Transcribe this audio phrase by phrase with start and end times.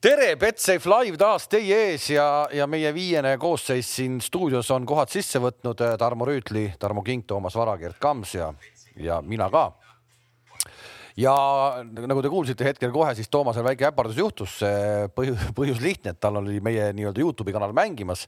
[0.00, 5.10] tere, Betsafe live taas teie ees ja, ja meie viiene koosseis siin stuudios on kohad
[5.12, 8.50] sisse võtnud Tarmo Rüütli, Tarmo Kink, Toomas Vara, Gerd Kams ja,
[9.00, 9.64] ja mina ka.
[11.16, 11.34] ja
[11.96, 14.58] nagu te kuulsite hetkel kohe, siis Toomasel väike äpardus juhtus.
[15.16, 18.26] põhjus, põhjus lihtne, et tal oli meie nii-öelda Youtube'i kanal mängimas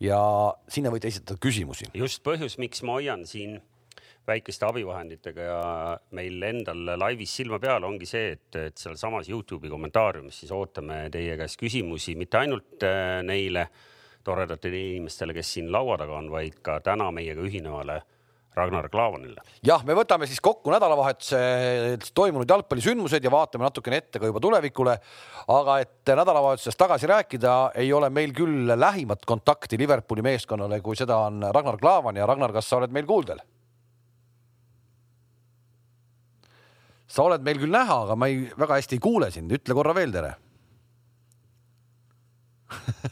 [0.00, 0.20] ja
[0.68, 1.88] sinna võite esitada küsimusi.
[1.94, 3.60] just põhjus, miks ma hoian siin
[4.26, 5.60] väikeste abivahenditega ja
[6.18, 11.36] meil endal laivis silma peal ongi see, et, et sealsamas Youtube'i kommentaariumis siis ootame teie
[11.38, 13.68] käest küsimusi mitte ainult äh, neile
[14.26, 18.00] toredatele inimestele, kes siin laua taga on, vaid ka täna meiega ühinevale
[18.56, 19.42] Ragnar Klavanile.
[19.66, 24.96] jah, me võtame siis kokku nädalavahetusel toimunud jalgpallisündmused ja vaatame natukene ette ka juba tulevikule.
[25.52, 31.20] aga et nädalavahetusest tagasi rääkida, ei ole meil küll lähimat kontakti Liverpooli meeskonnale, kui seda
[31.28, 33.44] on Ragnar Klavan ja Ragnar, kas sa oled meil kuuldel?
[37.16, 39.94] Sa oled meil küll näha, aga ma ei, väga hästi ei kuule sind, ütle korra
[39.96, 40.34] veel tere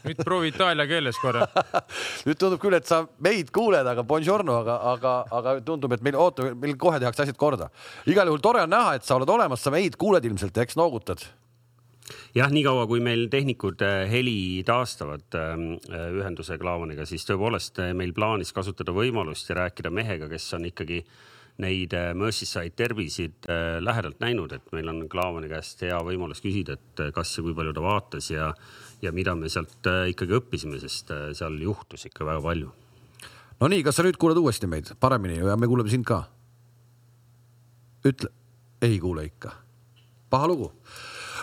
[0.03, 1.45] nüüd proovi itaalia keeles korra
[2.27, 6.17] nüüd tundub küll, et sa meid kuuled, aga buongiorno, aga, aga, aga tundub, et meil,
[6.19, 7.69] oota, meil kohe tehakse asjad korda.
[8.11, 11.23] igal juhul tore on näha, et sa oled olemas, sa meid kuuled ilmselt, eks noogutad?
[12.35, 17.95] jah, niikaua kui meil tehnikud äh, heli taastavad ähm, äh, ühenduse Klaavaniga, siis tõepoolest äh,
[17.97, 21.23] meil plaanis kasutada võimalust ja rääkida mehega, kes on ikkagi äh,
[21.63, 26.75] neid äh, Merseyside tervisid äh, lähedalt näinud, et meil on Klaavani käest hea võimalus küsida,
[26.75, 28.49] et äh, kas ja kui palju ta vaatas ja,
[29.03, 32.71] ja mida me sealt ikkagi õppisime, sest seal juhtus ikka väga palju.
[33.61, 36.25] no nii, kas sa nüüd kuuled uuesti meid paremini ja me kuuleme sind ka?
[38.05, 38.29] ütle,
[38.83, 39.55] ei kuule ikka.
[40.29, 40.73] paha lugu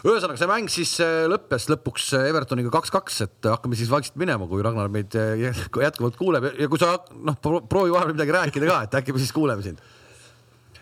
[0.02, 0.92] ühesõnaga, see mäng siis
[1.30, 5.16] lõppes lõpuks Evertoniga kaks-kaks, et hakkame siis vaikselt minema, kui Ragnar meid
[5.86, 9.32] jätkuvalt kuuleb ja kui sa noh, proovi vahepeal midagi rääkida ka, et äkki me siis
[9.32, 9.80] kuuleme sind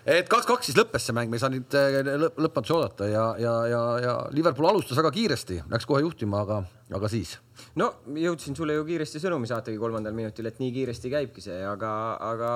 [0.05, 1.99] et kaks-kaks siis lõppes see mäng, me ei saa nüüd äh,
[2.41, 6.61] lõpmatusi oodata ja, ja, ja, ja Liverpool alustas väga kiiresti, läks kohe juhtima, aga,
[6.97, 7.35] aga siis.
[7.77, 11.93] no jõudsin sulle ju kiiresti sõnumi saatagi kolmandal minutil, et nii kiiresti käibki see, aga,
[12.31, 12.51] aga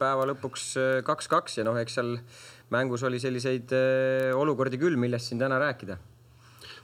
[0.00, 2.16] päeva lõpuks äh, kaks-kaks ja noh, eks seal
[2.74, 6.00] mängus oli selliseid äh, olukordi küll, millest siin täna rääkida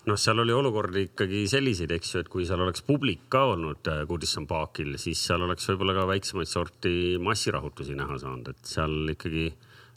[0.07, 3.91] noh, seal oli olukordi ikkagi selliseid, eks ju, et kui seal oleks publik ka olnud
[4.07, 9.49] Goodison Parkil, siis seal oleks võib-olla ka väiksemaid sorti massirahutusi näha saanud, et seal ikkagi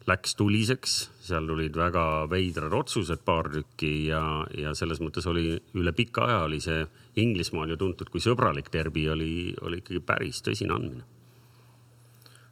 [0.08, 0.96] läks tuliseks,
[1.26, 4.22] seal tulid väga veidrad otsused, paar tükki ja,
[4.58, 6.86] ja selles mõttes oli üle pika aja oli see
[7.20, 9.32] Inglismaal ju tuntud kui sõbralik derbi oli,
[9.66, 11.04] oli ikkagi päris tõsine andmine.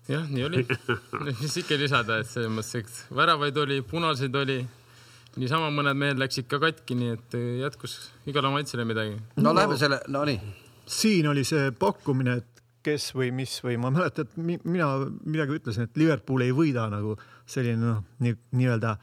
[0.09, 0.65] jah, nii oli
[1.41, 4.59] mis ikka lisada, et selles mõttes, et väravaid oli, punaseid oli
[5.37, 7.97] niisama mõned mehed läksid ka katki, nii et jätkus
[8.29, 9.17] igale maitsele midagi.
[9.41, 10.39] no lähme selle, no nii.
[10.85, 12.56] siin oli see pakkumine, et
[12.87, 14.89] kes või mis või ma mäletan, et mina
[15.25, 17.15] midagi ütlesin, et Liverpool ei võida nagu
[17.47, 18.03] selline noh,
[18.55, 18.97] nii-öelda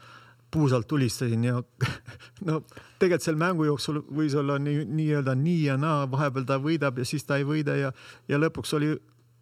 [0.55, 1.59] puusalt tulistasin ja
[2.47, 2.61] no
[2.99, 7.07] tegelikult seal mängu jooksul võis olla nii-öelda nii, nii ja naa, vahepeal ta võidab ja
[7.07, 7.91] siis ta ei võida ja,
[8.31, 8.93] ja lõpuks oli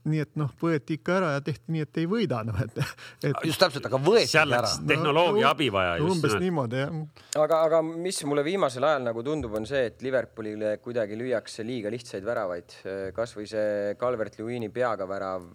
[0.09, 2.79] nii et noh, võeti ikka ära ja tehti nii, et ei võida, noh et,
[3.23, 3.41] et....
[3.47, 4.87] just täpselt, aga võeti seal läks ära.
[4.93, 5.97] tehnoloogia no, abi vaja.
[6.03, 6.95] umbes niimoodi jah.
[7.43, 11.91] aga, aga mis mulle viimasel ajal nagu tundub, on see, et Liverpoolile kuidagi lüüakse liiga
[11.93, 12.79] lihtsaid väravaid,
[13.15, 15.47] kasvõi see Calvert-Lewini peaga värav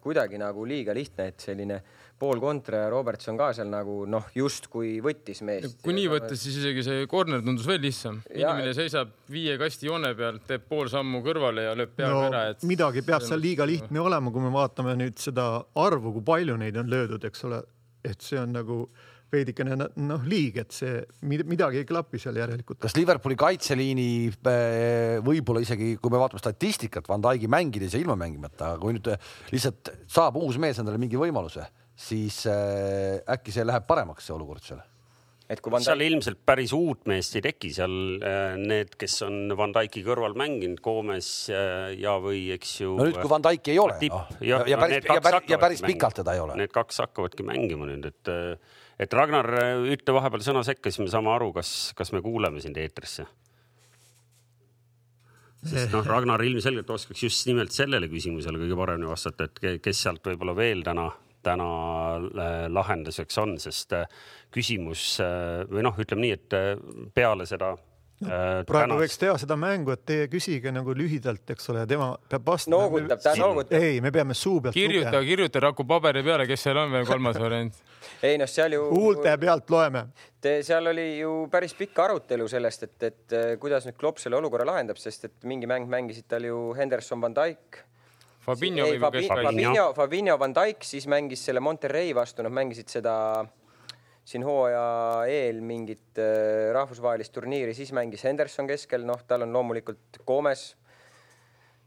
[0.00, 1.82] kuidagi nagu liiga lihtne, et selline
[2.20, 5.78] Paul Kontra ja Robertson ka seal nagu noh, justkui võttis meest.
[5.84, 8.20] kui nii võtta, siis isegi see corner tundus veel lihtsam.
[8.34, 12.42] inimene seisab viie kasti joone peal, teeb pool sammu kõrvale ja lööb peaga no, ära,
[12.52, 12.66] et.
[12.68, 15.46] midagi peab seal liiga lihtne olema, kui me vaatame nüüd seda
[15.80, 17.62] arvu, kui palju neid on löödud, eks ole,
[18.04, 18.84] et see on nagu
[19.30, 22.80] veidikene noh, liig, et see midagi ei klapi seal järelikult.
[22.82, 28.18] kas Liverpooli kaitseliini äh, võib-olla isegi, kui me vaatame statistikat Van Dijk'i mängides ja ilma
[28.18, 29.12] mängimata, kui nüüd
[29.54, 31.64] lihtsalt saab uus mees endale mingi võimaluse
[32.00, 34.80] siis äh, äkki see läheb paremaks, see olukord seal
[35.50, 35.88] et kui Van Dijk...
[35.88, 40.36] seal ilmselt päris uut meest ei teki, seal äh, need, kes on Van Dijk'i kõrval
[40.38, 42.94] mänginud, Gomes äh, ja, või eks ju.
[42.98, 45.82] no nüüd, kui Van Dijk'i ei ole no, ja, ja päris, ja päris, ja päris
[45.84, 46.56] pikalt teda ei ole.
[46.60, 48.32] Need kaks hakkavadki mängima nüüd, et,
[49.02, 49.50] et Ragnar,
[49.90, 53.26] ütle vahepeal sõna sekka, siis me saame aru, kas, kas me kuuleme sind eetrisse.
[55.66, 60.30] sest noh, Ragnar ilmselgelt oskaks just nimelt sellele küsimusele kõige paremini vastata, et kes sealt
[60.30, 61.10] võib-olla veel täna
[61.46, 61.68] täna
[62.16, 64.08] äh, lahenduseks on, sest äh,
[64.54, 67.76] küsimus äh, või noh, ütleme nii, et peale seda
[68.20, 68.28] No,
[68.68, 69.00] praegu tänast...
[69.00, 72.82] võiks teha seda mängu, et teie küsige nagu lühidalt, eks ole, tema peab vastama.
[72.82, 73.72] noogutab, ta noogutab.
[73.78, 74.76] ei, me peame suu pealt.
[74.76, 77.78] kirjuta, kirjuta Raku paberi peale, kes seal on veel kolmas variant
[78.28, 78.82] ei noh, seal ju.
[78.92, 80.04] huulte pealt loeme.
[80.36, 84.68] Te, seal oli ju päris pikk arutelu sellest, et, et kuidas nüüd Klopp selle olukorra
[84.68, 87.86] lahendab, sest et mingi mäng mängisid tal ju Henderson, Van Dijk
[88.50, 93.14] Fabinho ei, Fabi, Fabinho, Fabinho, Van Dijk siis mängis selle Monterrey vastu, nad mängisid seda
[94.30, 94.82] siin hooaja
[95.30, 100.68] eel mingit äh, rahvusvahelist turniiri, siis mängis Henderson keskel, noh, tal on loomulikult Gomes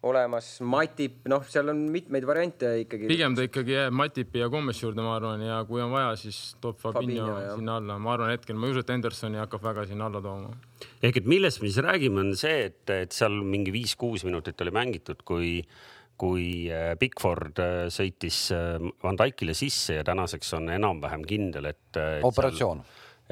[0.04, 3.08] olemas, Matip, noh, seal on mitmeid variante ikkagi.
[3.08, 6.40] pigem ta ikkagi jääb Matipi ja Gomes juurde, ma arvan, ja kui on vaja, siis
[6.64, 7.98] toob Fabinho, Fabinho, sinna alla.
[8.04, 10.52] ma arvan, hetkel ma ei usu, et Hendersoni hakkab väga sinna alla tooma.
[11.00, 14.76] ehk et millest me siis räägime, on see, et, et seal mingi viis-kuus minutit oli
[14.76, 15.56] mängitud, kui,
[16.20, 21.90] kui äh, Bigford äh, sõitis äh, Van Dijkile sisse ja tänaseks on enam-vähem kindel, et,
[21.96, 22.22] et.
[22.28, 22.84] operatsioon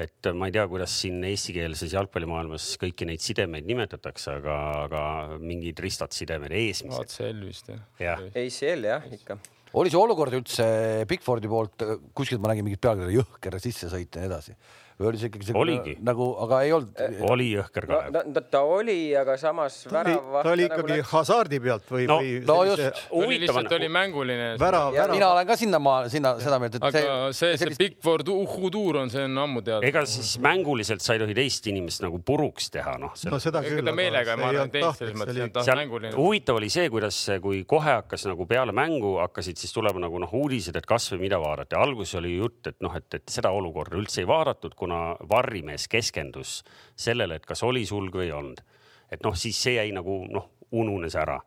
[0.01, 5.01] et ma ei tea, kuidas siin eestikeelses jalgpallimaailmas kõiki neid sidemeid nimetatakse, aga, aga
[5.43, 7.11] mingid ristad sidemed, eesmised.
[7.11, 7.83] ACL vist Jah.
[7.99, 8.15] ja..
[8.31, 9.37] ACL jah, ikka.
[9.77, 10.67] oli see olukord üldse
[11.09, 11.85] Bigfordi poolt,
[12.17, 14.55] kuskilt ma nägin mingit pealkirja, jõhker sissesõit ja nii edasi
[15.01, 15.95] või oli see ikkagi see Oligi.
[16.05, 18.37] nagu, aga ei olnud, oli jõhker no Kalev.
[18.53, 22.07] ta, oli, aga samas ta oli, väravaht ta oli nagu ikkagi läks- hasardi pealt või
[22.11, 23.01] No- või no just.
[23.41, 24.47] lihtsalt oli on, mänguline.
[24.61, 25.15] värav, värav.
[25.15, 27.01] mina olen ka sinnamaal, sinna seda meelt, et aga
[27.33, 29.85] see, see sellist- Bigford Uhudur on, see on ammu teada.
[29.87, 33.13] ega siis mänguliselt sa ei tohi teist inimest nagu puruks teha, noh.
[33.31, 33.85] no seda ega küll.
[33.85, 36.13] ta meelega, ma arvan, teinud selles mõttes, et ta on mänguline.
[36.15, 40.29] huvitav oli see, kuidas, kui kohe hakkas nagu peale mängu hakkasid siis tulema nagu noh,
[40.41, 41.75] uudised, et kasvõi mida vaadati.
[41.75, 44.90] alguses oli jutt, et noh, et, et seda olukorda üldse ei vaadatud, kuna
[45.29, 46.61] varrimees keskendus
[46.95, 48.61] sellele, et kas oli sulg või ei olnud.
[49.11, 51.39] et noh, siis see jäi nagu noh, ununes ära.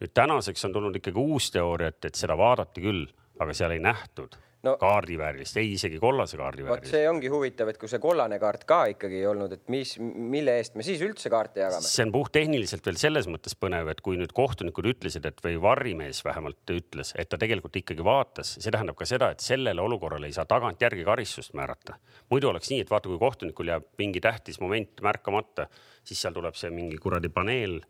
[0.00, 3.06] nüüd tänaseks on tulnud ikkagi uus teooria, et, et seda vaadati küll,
[3.38, 6.94] aga seal ei nähtud No- no, kaardiväärilist, ei isegi kollase kaardi vot väärilist.
[6.94, 10.56] see ongi huvitav, et kui see kollane kaart ka ikkagi ei olnud, et mis, mille
[10.60, 11.84] eest me siis üldse kaarte jagame.
[11.84, 16.22] see on puhttehniliselt veel selles mõttes põnev, et kui nüüd kohtunikud ütlesid, et või varrimees
[16.24, 20.36] vähemalt ütles, et ta tegelikult ikkagi vaatas, see tähendab ka seda, et sellele olukorrale ei
[20.36, 21.98] saa tagantjärgi karistust määrata.
[22.32, 25.68] muidu oleks nii, et vaata, kui kohtunikul jääb mingi tähtis moment märkamata,
[26.04, 27.82] siis seal tuleb see mingi kuradi paneel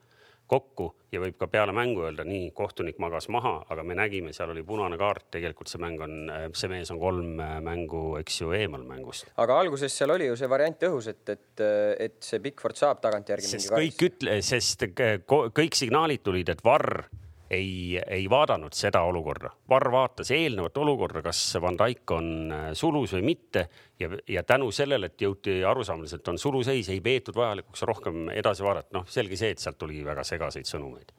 [0.47, 4.53] kokku ja võib ka peale mängu öelda, nii kohtunik magas maha, aga me nägime, seal
[4.53, 6.17] oli punane kaart, tegelikult see mäng on,
[6.57, 9.31] see mees on kolm mängu, eks ju, eemal mängust.
[9.41, 11.65] aga alguses seal oli ju see variant õhus, et, et,
[12.09, 17.05] et see Bigford saab tagantjärgi sest kõik ütle, sest kõik signaalid tulid, et Varr
[17.55, 19.51] ei, ei vaadanud seda olukorda.
[19.71, 23.67] Varr vaatas eelnevat olukorda, kas Van Dijk on äh, sulus või mitte
[24.01, 28.67] ja, ja tänu sellele, et jõuti arusaamisele, et on suluseis, ei peetud vajalikuks rohkem edasi
[28.67, 28.93] vaadata.
[28.99, 31.15] noh, selge see, et sealt tuli väga segaseid sõnumeid.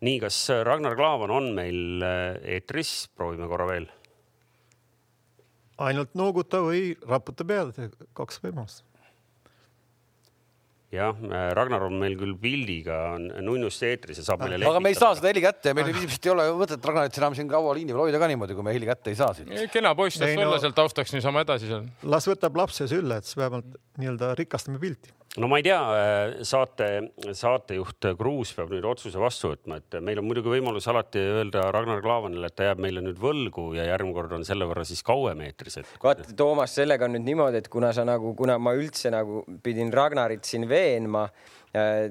[0.00, 3.90] nii, kas Ragnar Klavan on meil äh, eetris, proovime korra veel
[5.80, 7.76] ainult nooguta või raputa pead,
[8.16, 8.84] kaks võimalust.
[10.90, 11.14] jah,
[11.54, 15.14] Ragnar on meil küll pildiga on nunnust eetris ja saab meile aga me ei saa
[15.18, 18.02] seda heli kätte ja meil vist ei ole mõtet Ragnarit enam siin kaua liini peal
[18.08, 19.52] hoida ka niimoodi, kui me heli kätte ei saa siit.
[19.72, 21.86] kena poiss Ei, tahaks no- olla seal taustaks niisama edasi seal.
[22.02, 23.70] las võtab lapse sülle, et siis vähemalt
[24.02, 25.14] nii-öelda rikastame pilti.
[25.38, 25.78] No ma ei tea,
[26.46, 26.86] saate,
[27.38, 32.02] saatejuht Kruus peab nüüd otsuse vastu võtma, et meil on muidugi võimalus alati öelda Ragnar
[32.02, 35.44] Klavanile, et ta jääb meile nüüd võlgu ja järgmine kord on selle võrra siis kauem
[35.46, 39.14] eetris, et vaata, Toomas, sellega on nüüd niimoodi, et kuna sa nagu, kuna ma üldse
[39.14, 41.28] nagu pidin Ragnarit siin veenma
[41.78, 42.10] äh,,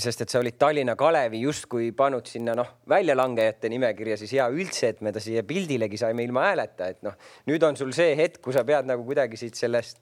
[0.00, 4.94] sest et sa olid Tallinna Kalevi justkui pannud sinna noh, väljalangejate nimekirja, siis hea üldse,
[4.94, 7.20] et me ta siia pildilegi saime ilma hääleta, et noh,
[7.52, 10.00] nüüd on sul see hetk, kus sa pead nagu kuidagi siit sellest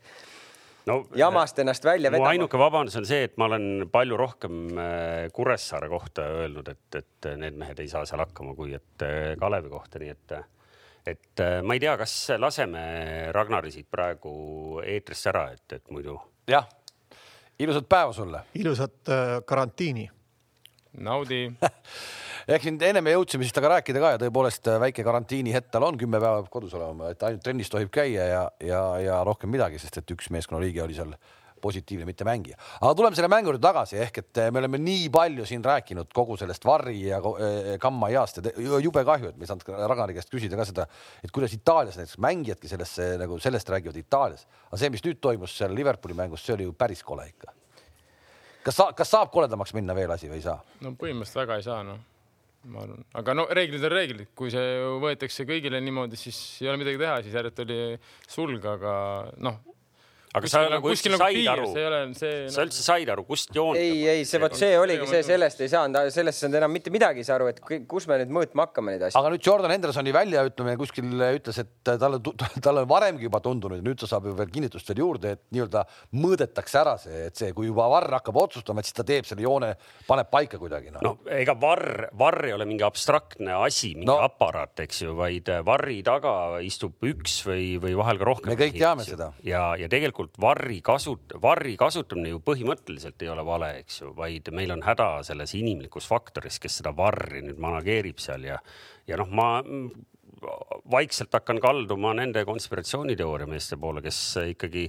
[0.89, 2.35] no jamast ennast välja mu vedama.
[2.35, 7.33] ainuke vabandus on see, et ma olen palju rohkem äh, Kuressaare kohta öelnud, et, et
[7.41, 10.39] need mehed ei saa seal hakkama, kui et äh, Kalevi kohta, nii et
[11.09, 12.81] et äh, ma ei tea, kas laseme
[13.33, 16.19] Ragnari siit praegu eetrisse ära, et, et muidu
[16.49, 16.67] jah,
[17.59, 18.45] ilusat päeva sulle.
[18.55, 20.09] ilusat äh, karantiini.
[20.97, 21.47] Naudi.
[22.53, 25.73] ehk siin ennem me jõudsime siis temaga rääkida ka ja tõepoolest äh, väike karantiini hetk
[25.75, 29.19] tal on, kümme päeva peab kodus olema, et ainult trennis tohib käia ja, ja, ja
[29.27, 31.13] rohkem midagi, sest et üks meeskonnaliige oli seal
[31.61, 32.57] positiivne, mitte mängija.
[32.81, 36.13] aga tuleme selle mängu juurde tagasi, ehk et äh, me oleme nii palju siin rääkinud
[36.15, 40.17] kogu sellest Varri ja äh, Kamma heast ja jube kahju, et me ei saanud Ragnari
[40.17, 40.89] käest küsida ka seda,
[41.25, 45.57] et kuidas Itaalias näiteks mängijadki sellesse nagu sellest räägivad Itaalias, aga see, mis nüüd toimus
[45.59, 47.58] seal Liverpooli mängus, see oli ju päris kole ikka.
[48.67, 50.59] Kas sa, kas saab koledamaks minna veel asi või ei saa?
[50.85, 52.01] no põhimõtteliselt väga ei saa noh,
[52.73, 56.83] ma arvan, aga no reeglid on reeglid, kui see võetakse kõigile niimoodi, siis ei ole
[56.83, 57.81] midagi teha, siis järelikult oli
[58.27, 58.95] sulg, aga
[59.45, 59.61] noh.
[60.37, 61.69] Aga sa nagu üldse said aru,
[62.19, 65.63] see sa üldse said aru, kust joont ei, ei see vot see oligi see, sellest
[65.65, 68.35] ei saanud, sellest ei saanud enam mitte midagi ei saa aru, et kus me nüüd
[68.35, 69.21] mõõtma hakkame neid asju.
[69.21, 72.21] aga nüüd Jordan Hendersoni väljaütlemine kuskil ütles, et talle,
[72.67, 75.45] talle on varemgi juba tundunud ja nüüd ta saab ju veel kinnitust veel juurde, et
[75.55, 75.85] nii-öelda
[76.19, 79.47] mõõdetakse ära see, et see, kui juba Varr hakkab otsustama, et siis ta teeb selle
[79.47, 79.73] joone,
[80.09, 81.05] paneb paika kuidagi no..
[81.05, 84.17] no ega varr, varr ei ole mingi abstraktne asi, mingi No.
[84.17, 84.25] no.
[84.25, 86.33] aparaat, eks ju, vaid varri taga
[86.65, 88.53] istub üks või, või vahel ka rohkem.
[88.53, 89.31] Me kõik teame seda.
[89.45, 94.51] ja, ja tegelikult varri kasut-, varri kasutamine ju põhimõtteliselt ei ole vale, eks ju, vaid
[94.55, 98.59] meil on häda selles inimlikus faktoris, kes seda varri nüüd manageerib seal ja,
[99.09, 99.49] ja noh, ma
[100.91, 104.21] vaikselt hakkan kalduma nende konspiratsiooniteooria meeste poole, kes
[104.53, 104.87] ikkagi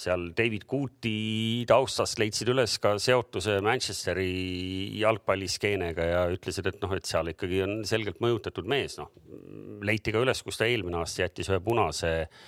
[0.00, 4.30] seal David Cooti taustast leidsid üles ka seotuse Manchesteri
[5.00, 9.10] jalgpalliskeenega ja ütlesid, et noh, et seal ikkagi on selgelt mõjutatud mees, noh.
[9.84, 12.40] leiti ka üles, kus ta eelmine aasta jättis ühe punase äh,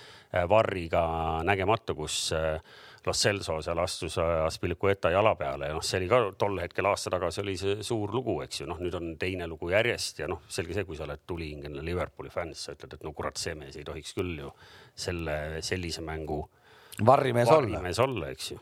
[0.49, 1.03] varriga
[1.45, 2.57] nägemata, kus äh,
[3.05, 5.69] Los Celso seal astus äh, Aspilicueta jala peale.
[5.69, 8.67] Ja noh, see oli ka tol hetkel aasta tagasi oli see suur lugu, eks ju,
[8.69, 12.31] noh, nüüd on teine lugu järjest ja noh, selge see, kui sa oled tulihingeline Liverpooli
[12.33, 14.53] fänn, siis sa ütled, et no kurat, see mees ei tohiks küll ju
[14.95, 16.43] selle sellise mängu
[17.03, 17.81] varrimees olla.
[18.05, 18.61] olla, eks ju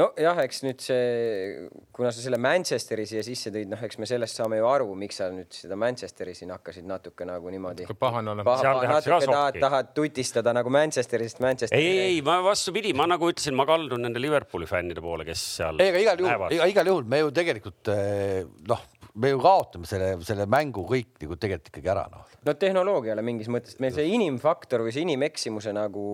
[0.00, 4.38] nojah, eks nüüd see, kuna sa selle Manchesteri siia sisse tõid, noh, eks me sellest
[4.40, 7.88] saame ju aru, miks sa nüüd seda Manchesteri siin hakkasid natuke nagu niimoodi.
[7.96, 8.46] Pahane olema.
[8.48, 11.80] paha, natuke tahad, tahad tutistada nagu Manchesterist Manchesteri.
[11.80, 15.80] ei, ei, ma vastupidi, ma nagu ütlesin, ma kaldun nende Liverpooli fännide poole, kes seal
[15.80, 18.84] ei, aga igal juhul, igal juhul me ju tegelikult eh, noh,
[19.16, 22.28] me ju kaotame selle, selle mängu kõik nagu tegelikult ikkagi ära noh.
[22.46, 26.04] no tehnoloogiale mingis mõttes, meil see inimfaktor või see inimeksimuse nagu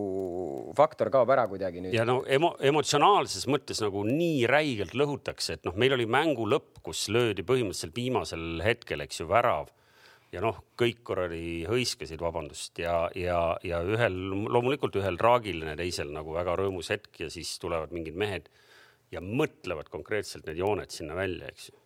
[0.79, 1.97] faktor kaob ära kuidagi nüüd.
[1.97, 6.83] ja no emo, emotsionaalses mõttes nagu nii räigelt lõhutakse, et noh, meil oli mängu lõpp,
[6.87, 9.71] kus löödi põhimõtteliselt viimasel hetkel, eks ju, värav
[10.33, 14.17] ja noh, kõik kuradi hõiskasid, vabandust, ja, ja, ja ühel
[14.49, 18.49] loomulikult ühel traagiline, teisel nagu väga rõõmus hetk ja siis tulevad mingid mehed
[19.13, 21.82] ja mõtlevad konkreetselt need jooned sinna välja, eks ju.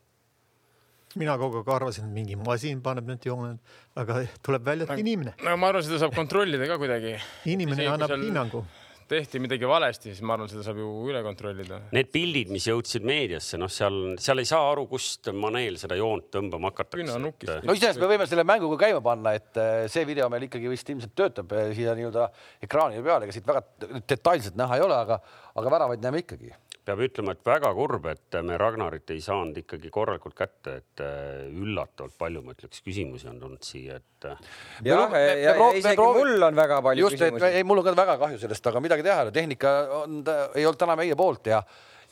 [1.21, 3.61] Mina kogu aeg arvasin, et mingi masin paneb need jooned,
[3.99, 7.15] aga tuleb välja, et inimene, no ma arvan, seda saab kontrollida ka kuidagi.
[7.53, 8.65] inimene annab hinnangu.
[9.07, 11.79] tehti midagi valesti, siis ma arvan, seda saab ju üle kontrollida.
[11.95, 16.27] Need pildid, mis jõudsid meediasse, noh, seal, seal ei saa aru, kust Maneel seda joont
[16.35, 17.21] tõmbama hakatakse.
[17.23, 20.91] No iseenesest me võime selle mänguga käima panna, et eh, see video meil ikkagi vist
[20.91, 22.29] ilmselt töötab eh, siia nii-öelda
[22.67, 23.63] ekraani peale, ega siit väga
[24.11, 25.23] detailselt näha ei ole, aga,
[25.55, 26.51] aga väravaid näeme ikkagi.
[26.87, 31.49] Peab ütlema, et väga kurb, et me Ragnarit ei saanud ikkagi korralikult kätte, et äh,
[31.51, 34.55] üllatavalt palju, ma ütleks, küsimusi on tulnud siia, et äh,
[34.87, 37.51] jah, ja, isegi proovi- mul on väga palju just, et küsimusi.
[37.59, 40.23] ei, mul on ka väga kahju sellest, aga midagi teha ei ole, tehnika on,
[40.55, 41.61] ei olnud täna meie poolt ja,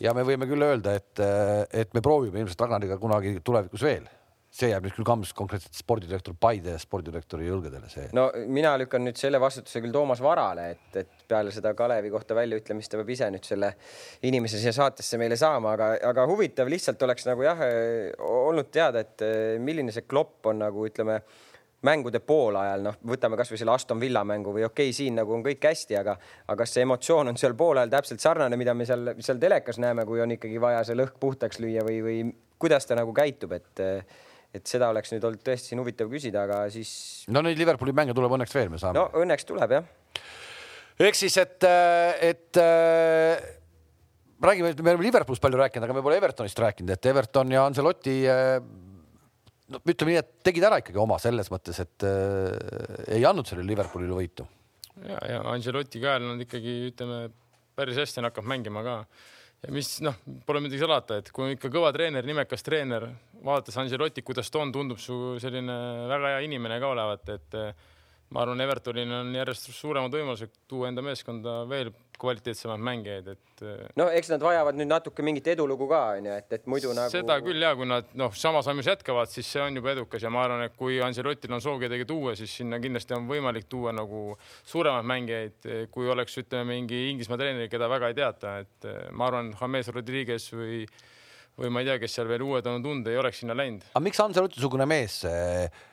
[0.02, 1.22] ja me võime küll öelda, et,
[1.84, 4.10] et me proovime ilmselt Ragnariga kunagi tulevikus veel.
[4.54, 9.18] See jääb nüüd küll kams konkreetselt spordidirektor Paide spordidirektori õlgadele, see no mina lükkan nüüd
[9.18, 13.30] selle vastutuse küll Toomas Varale, et, et peale seda Kalevi kohta väljaütlemist ta peab ise
[13.34, 13.72] nüüd selle
[14.28, 17.64] inimese siia saatesse meile saama, aga, aga huvitav lihtsalt oleks nagu jah
[18.24, 21.18] olnud teada, et eh, milline see klopp on nagu ütleme
[21.84, 25.42] mängude poolajal, noh, võtame kasvõi selle Aston Villa mängu või okei okay,, siin nagu on
[25.44, 26.14] kõik hästi, aga,
[26.46, 30.06] aga kas see emotsioon on seal poolajal täpselt sarnane, mida me seal, seal telekas näeme,
[30.08, 32.22] kui on ikkagi vaja see lõhk puhtaks lüüa või, või
[32.62, 33.84] kuidas ta nagu käitub, et
[34.54, 36.92] et seda oleks nüüd olnud tõesti siin huvitav küsida, aga siis
[37.34, 39.90] no neid Liverpooli mänge tuleb õnneks veel, me saame no õnneks tuleb jah.
[41.02, 41.66] ehk siis, et,
[42.30, 43.44] et äh,
[44.44, 48.18] räägime, me oleme Liverpoolist palju rääkinud, aga me pole Evertonist rääkinud, et Everton ja Ancelotti
[48.30, 48.58] äh,
[49.72, 53.72] no ütleme nii, et tegid ära ikkagi oma selles mõttes, et äh, ei andnud sellele
[53.72, 54.46] Liverpoolile võitu.
[55.02, 57.24] ja, ja Angelotti käel nad ikkagi ütleme
[57.74, 58.98] päris hästi on hakkab mängima ka.
[59.72, 60.16] Mis noh,
[60.46, 63.08] pole midagi salata, et kui on ikka kõva treener, nimekas treener,
[63.44, 65.76] vaadates Angelotti, kuidas ta on, tundub su selline
[66.10, 67.58] väga hea inimene ka olevat, et
[68.32, 73.86] ma arvan, Evertonil on järjest suuremad võimalused tuua enda meeskonda veel kvaliteetsemaid mängijaid, et eh,
[73.98, 77.10] no eks nad vajavad nüüd natuke mingit edulugu ka onju, et, et muidu nagu.
[77.12, 80.30] seda küll ja kui nad noh, samas aimus jätkavad, siis see on juba edukas ja
[80.32, 83.94] ma arvan, et kui Ancelottil on soov kedagi tuua, siis sinna kindlasti on võimalik tuua
[83.96, 84.38] nagu
[84.70, 89.28] suuremaid mängijaid, kui oleks, ütleme, mingi Inglismaa treener, keda väga ei teata, et eh, ma
[89.30, 90.84] arvan, James Rodriguez või
[91.60, 93.84] või ma ei tea, kes seal veel uued on tunda, ei oleks sinna läinud.
[93.92, 95.84] aga miks Ancelotti-sugune mees eh,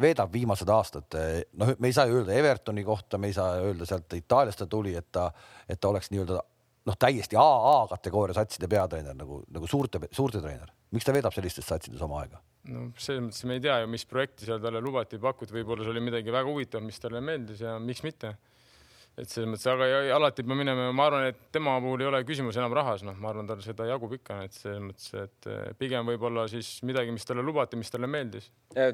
[0.00, 1.16] veedab viimased aastad,
[1.56, 4.68] noh, me ei saa ju öelda Evertoni kohta, me ei saa öelda sealt Itaaliast ta
[4.70, 5.30] tuli, et ta,
[5.68, 6.42] et ta oleks nii-öelda
[6.86, 10.72] noh, täiesti AA kategooria satside peatreener nagu, nagu suurte, suurte treener.
[10.94, 12.42] miks ta veedab sellistes satsides oma aega?
[12.70, 15.94] no selles mõttes me ei tea ju, mis projekti seal talle lubati, pakuti, võib-olla see
[15.94, 18.36] oli midagi väga huvitavat, mis talle meeldis ja miks mitte.
[19.16, 22.58] Et selles mõttes, aga alati peab minema, ma arvan, et tema puhul ei ole küsimus
[22.60, 26.08] enam rahas, noh, ma arvan, tal seda jagub ikka, et selles mõttes, et eh, pigem
[26.12, 28.50] võib-olla siis midagi, mis talle lubati, mis talle meeldis.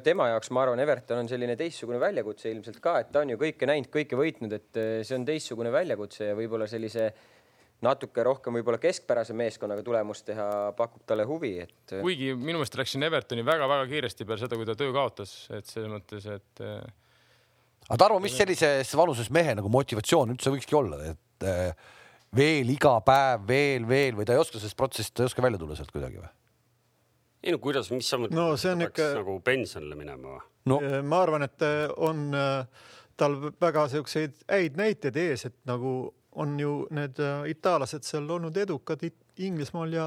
[0.06, 3.40] tema jaoks ma arvan, Everton on selline teistsugune väljakutse ilmselt ka, et ta on ju
[3.40, 7.10] kõike näinud, kõike võitnud, et eh, see on teistsugune väljakutse ja võib-olla sellise
[7.82, 10.48] natuke rohkem võib-olla keskpärase meeskonnaga tulemust teha
[10.78, 14.54] pakub talle huvi, et eh, kuigi minu meelest läks siin Evertoni väga-väga kiiresti peale seda,
[14.54, 16.68] kui ta töö kaotas, et selles mõttes, et
[17.88, 21.74] aga Tarmo, mis sellises vanuses mehe nagu motivatsioon üldse võikski olla, et eh,
[22.36, 25.60] veel iga päev veel, veel või ta ei oska sellest protsessist, ta ei oska välja
[25.60, 26.30] tulla sealt kuidagi või?
[27.42, 30.42] ei no kuidas, mis sa mõtled No see on peaks ikka- nagu pensionile minema või?
[30.70, 32.84] no ma arvan, et eh, on eh,
[33.18, 37.18] tal väga siukseid häid näiteid ees, et nagu on ju need
[37.50, 39.02] itaallased seal olnud edukad
[39.42, 40.06] Inglismaal ja,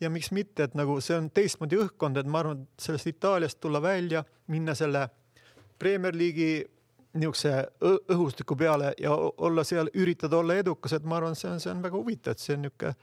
[0.00, 3.58] ja miks mitte, et nagu see on teistmoodi õhkkond, et ma arvan, et sellest Itaaliast
[3.62, 4.22] tulla välja,
[4.54, 5.08] minna selle
[5.78, 6.62] Premier League'i
[7.14, 7.52] niisuguse
[8.14, 11.82] õhustiku peale ja olla seal, üritada olla edukas, et ma arvan, see on, see on
[11.84, 12.94] väga huvitav, et see on niisugune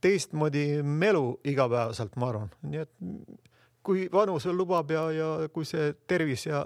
[0.00, 2.92] teistmoodi melu igapäevaselt, ma arvan, nii et
[3.82, 6.62] kui vanus veel lubab ja, ja kui see tervis ja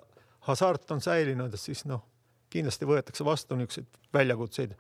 [0.49, 2.03] hasart on säilinud, siis noh,
[2.53, 4.75] kindlasti võetakse vastu niisuguseid väljakutseid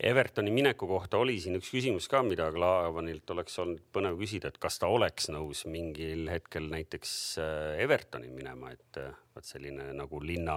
[0.00, 4.56] Evertoni mineku kohta oli siin üks küsimus ka, mida Klaavanilt oleks olnud põnev küsida, et
[4.60, 10.22] kas ta oleks nõus mingil hetkel näiteks äh, Evertoni minema, et äh, vot selline nagu
[10.24, 10.56] linna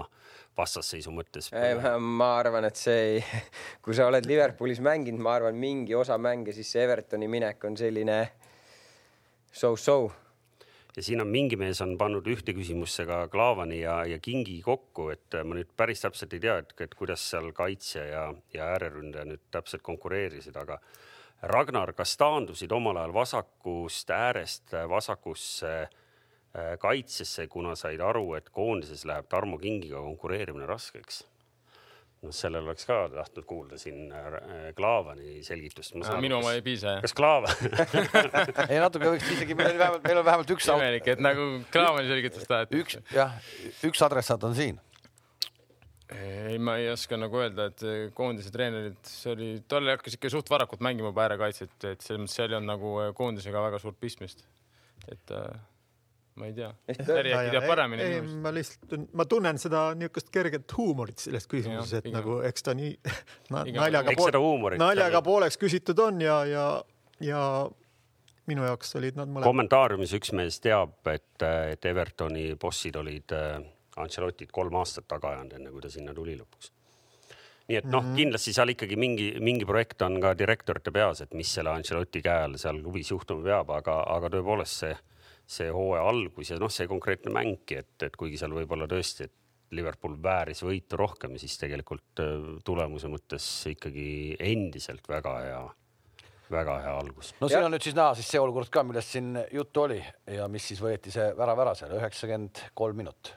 [0.55, 1.51] vastasseisu mõttes.
[1.99, 3.21] ma arvan, et see ei,
[3.83, 7.75] kui sa oled Liverpoolis mänginud, ma arvan, mingi osa mänge, siis see Evertoni minek on
[7.75, 8.19] selline
[9.51, 10.05] so-so.
[10.95, 15.09] Ja siin on mingi mees on pannud ühte küsimusse ka Klaavani ja, ja Kingi kokku,
[15.13, 19.25] et ma nüüd päris täpselt ei tea, et, et kuidas seal kaitse ja, ja ääreründaja
[19.31, 20.79] nüüd täpselt konkureerisid, aga
[21.43, 29.03] Ragnar, kas taandusid omal ajal vasakust äärest vasakusse äh, kaitsesse, kuna said aru, et koondises
[29.09, 31.25] läheb Tarmo Kingiga konkureerimine raskeks?
[32.23, 35.95] noh, sellel oleks ka tahtnud kuulda siin äh, Klaavani selgitust.
[36.23, 37.03] minu oma ei piisa jah.
[37.03, 37.53] kas Klaavan
[38.71, 42.09] ei natuke võiks isegi, meil on vähemalt, meil on vähemalt üks, imelik, et nagu Klaavani
[42.11, 43.35] selgitas ta, et üks jah,
[43.89, 44.79] üks adressaat on siin.
[46.13, 50.51] ei, ma ei oska nagu öelda, et koondise treenerid, see oli, tal hakkas ikka suht
[50.53, 54.45] varakult mängima juba äärekaitset, et selles mõttes seal ei olnud nagu koondisega väga suurt pistmist.
[55.11, 55.51] et äh,
[56.39, 60.73] ma ei tea, Äri äkki teab paremini ei, ma lihtsalt, ma tunnen seda niisugust kerget
[60.77, 62.17] huumorit selles küsimuses, et pigem.
[62.17, 62.95] nagu eks ta nii
[63.53, 63.79] na, Pigem.
[63.81, 66.67] naljaga huumorit naljaga seal- pooleks küsitud on ja, ja,
[67.21, 67.43] ja
[68.49, 69.47] minu jaoks olid nad mõlemad.
[69.47, 73.59] kommentaariumis üks mees teab, et, et Evertoni bossid olid äh,
[74.01, 76.71] Ancelotid kolm aastat taga ajanud, enne kui ta sinna tuli lõpuks.
[77.69, 81.21] nii et noh mm -hmm., kindlasti seal ikkagi mingi, mingi projekt on ka direktorite peas,
[81.21, 84.95] et mis selle Ancelotti käe all seal klubis juhtuma peab, aga, aga tõepoolest see,
[85.45, 89.39] see hooaja algus ja noh, see konkreetne mängki, et, et kuigi seal võib-olla tõesti, et
[89.73, 92.35] Liverpool vääris võitu rohkem, siis tegelikult äh,
[92.65, 95.63] tulemuse mõttes ikkagi endiselt väga hea,
[96.53, 99.33] väga hea algus no siin on nüüd siis näha siis see olukord ka, millest siin
[99.51, 99.99] juttu oli
[100.37, 103.33] ja mis siis võeti see värav ära seal üheksakümmend kolm minut.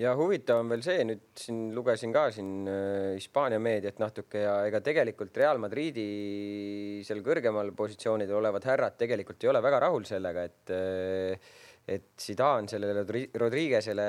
[0.00, 4.56] Ja huvitav on veel see, nüüd siin lugesin ka siin äh, Hispaania meediat natuke ja
[4.68, 10.44] ega tegelikult Real Madridi seal kõrgemal positsioonidel olevad härrad tegelikult ei ole väga rahul sellega,
[10.50, 11.54] et äh,
[11.86, 14.06] et Zidane sellele Rodri- Rodriguez'ele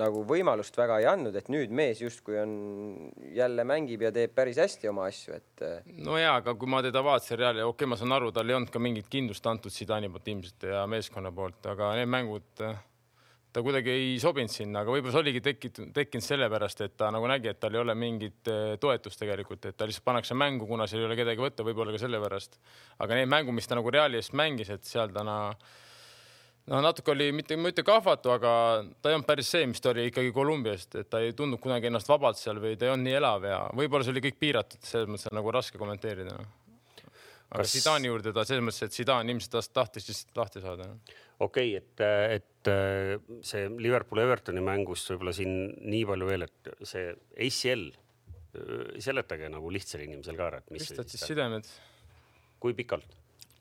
[0.00, 2.54] nagu võimalust väga ei andnud, et nüüd mees justkui on
[3.36, 6.80] jälle mängib ja teeb päris hästi oma asju, et äh, no jaa, aga kui ma
[6.84, 9.74] teda vaatasin Reali, okei okay,, ma saan aru, tal ei olnud ka mingit kindlust antud
[9.74, 12.64] Zidani poolt ilmselt ja meeskonna poolt, aga need mängud,
[13.54, 17.28] ta kuidagi ei sobinud sinna, aga võib-olla see oligi tekkinud, tekkinud sellepärast, et ta nagu
[17.30, 20.88] nägi, et tal ei ole mingit eh, toetust tegelikult, et ta lihtsalt pannakse mängu, kuna
[20.90, 22.58] seal ei ole kedagi võtta, võib-olla ka sellepärast.
[23.04, 25.54] aga need mängu, mis ta nagu Reali eest mängis, et seal ta na-
[26.66, 28.54] no natuke oli mitte, ma ei ütle kahvatu, aga
[29.02, 31.90] ta ei olnud päris see, mis ta oli ikkagi Kolumbiast, et ta ei tundnud kunagi
[31.90, 34.82] ennast vabalt seal või ta ei olnud nii elav ja võib-olla see oli kõik piiratud,
[34.82, 36.38] selles mõttes on nagu raske kommenteerida.
[36.40, 37.76] aga Kas-.
[37.76, 40.90] Zidani juurde ta selles mõttes, et Zidane ilmselt tahtis lihtsalt lahti saada.
[41.46, 42.04] Okei okay,, et,
[42.38, 47.12] et äh, see Liverpool Evertoni mängust võib-olla siin nii palju veel, et see
[47.46, 47.90] ACL,
[49.02, 51.68] seletage nagu lihtsal inimesel ka ära, et mis siis siis, sidemed,
[52.62, 53.16] kui pikalt?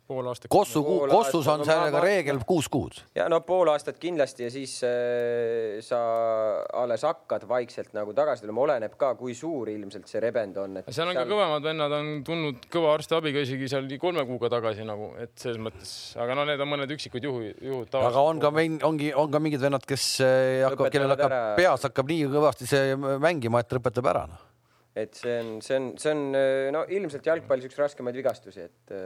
[0.08, 0.50] Pool aastat.
[0.52, 2.98] Kossu, Kossus on sellega reegel kuus kuud.
[3.16, 6.00] ja no pool aastat kindlasti ja siis äh, sa
[6.82, 10.82] alles hakkad vaikselt nagu tagasi tulema, oleneb ka, kui suur ilmselt see rebend on.
[10.90, 15.14] seal on ka kõvemad vennad on tulnud kõva arstiabiga isegi seal kolme kuuga tagasi nagu,
[15.24, 18.00] et selles mõttes, aga no need on mõned üksikud juhu, juhud.
[18.04, 18.52] aga on ka
[18.90, 21.54] ongi, on ka mingid vennad, kes eh, hakkab, kellel hakkab ära.
[21.60, 24.44] peas hakkab nii kõvasti see mängima, et lõpetab ära noh.
[25.00, 26.28] et see on, see on, see on
[26.76, 28.98] no ilmselt jalgpallis üks raskemaid vigastusi, et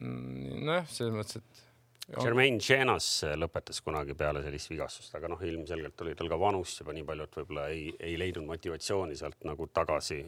[0.00, 1.66] nojah, selles mõttes, et
[2.10, 3.06] Jermaine Chenas
[3.38, 7.26] lõpetas kunagi peale sellist vigastust, aga noh, ilmselgelt oli tal ka vanust juba nii palju,
[7.26, 10.24] et võib-olla ei, ei leidnud motivatsiooni sealt nagu tagasi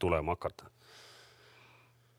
[0.00, 0.70] tulema hakata.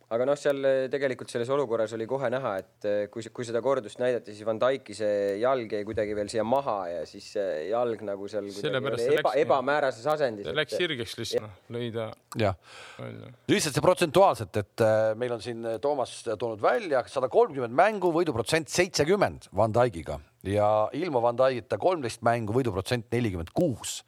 [0.09, 3.61] Aga noh, seal äh, tegelikult selles olukorras oli kohe näha, et äh, kui, kui seda
[3.65, 7.67] kordust näidati, siis Van Dyke'i see jalg jäi kuidagi veel siia maha ja siis see
[7.69, 12.09] jalg nagu seal eba, läks- ebamäärases asendis läks sirgeks lihtsalt, noh, lõi ta
[12.41, 12.57] jah,
[12.97, 13.29] välja.
[13.53, 18.73] lihtsalt see protsentuaalselt, et eh, meil on siin Toomas toonud välja sada kolmkümmend mängu, võiduprotsent
[18.73, 20.17] seitsekümmend Van Dijkiga
[20.49, 23.99] ja ilma Van Dijkita kolmteist mängu, võiduprotsent nelikümmend kuus.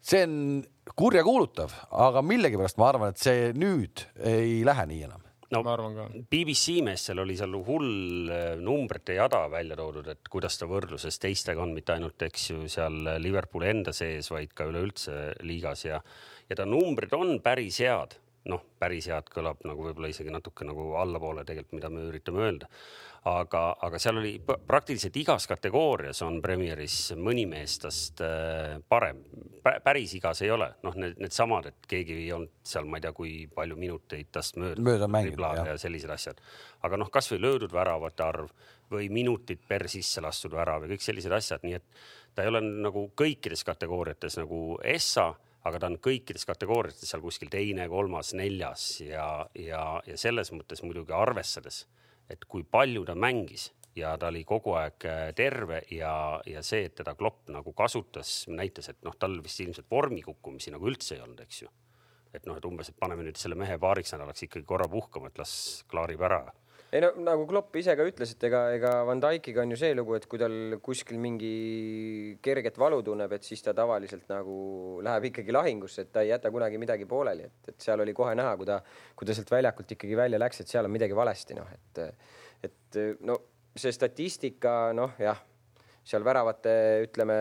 [0.00, 0.64] see on
[0.98, 5.20] kurjakuulutav, aga millegipärast ma arvan, et see nüüd ei lähe nii enam.
[5.52, 6.06] no ma arvan ka.
[6.32, 11.20] BBC mees, seal oli seal hull äh, numbrite jada välja toodud, et kuidas ta võrdluses
[11.20, 16.00] teistega on, mitte ainult, eks ju, seal Liverpooli enda sees, vaid ka üleüldse liigas ja,
[16.48, 18.16] ja ta numbrid on päris head,
[18.50, 22.72] noh, päris head kõlab nagu võib-olla isegi natuke nagu allapoole tegelikult, mida me üritame öelda.
[23.28, 29.22] Aga, aga seal oli praktiliselt igas kategoorias on Premieris mõni mees tast äh, parem.
[29.62, 33.12] päris igas ei ole, noh, need, needsamad, et keegi ei olnud seal, ma ei tea,
[33.14, 34.82] kui palju minuteid tast mööda.
[34.82, 36.42] mööda mänginud ja sellised asjad.
[36.82, 38.50] aga noh, kasvõi löödud väravate arv
[38.90, 42.04] või minutid per sisse lastud värav ja kõik sellised asjad, nii et
[42.34, 45.32] ta ei ole nagu kõikides kategooriates nagu Essa
[45.68, 50.82] aga ta on kõikides kategooriates seal kuskil teine, kolmas, neljas ja, ja, ja selles mõttes
[50.82, 51.84] muidugi arvestades,
[52.32, 56.14] et kui palju ta mängis ja ta oli kogu aeg äh, terve ja,
[56.48, 60.72] ja see, et teda Klopp nagu kasutas, näitas, et noh, tal vist ilmselt vormi kukkumisi
[60.72, 61.70] nagu üldse ei olnud, eks ju.
[62.32, 65.40] et noh, et umbes, et paneme nüüd selle mehe paariks nädalaks ikkagi korra puhkama, et
[65.42, 65.54] las
[65.90, 66.46] klaarib ära
[66.92, 69.94] ei no nagu Klopp ise ka ütles, et ega, ega Van Dijkiga on ju see
[69.96, 71.52] lugu, et kui tal kuskil mingi
[72.44, 74.56] kerget valu tunneb, et siis ta tavaliselt nagu
[75.04, 78.34] läheb ikkagi lahingusse, et ta ei jäta kunagi midagi pooleli, et, et seal oli kohe
[78.36, 78.82] näha, kui ta,
[79.16, 82.02] kui ta sealt väljakult ikkagi välja läks, et seal on midagi valesti, noh, et,
[82.68, 83.38] et no
[83.72, 85.40] see statistika, noh jah,
[86.04, 86.74] seal väravate,
[87.06, 87.38] ütleme,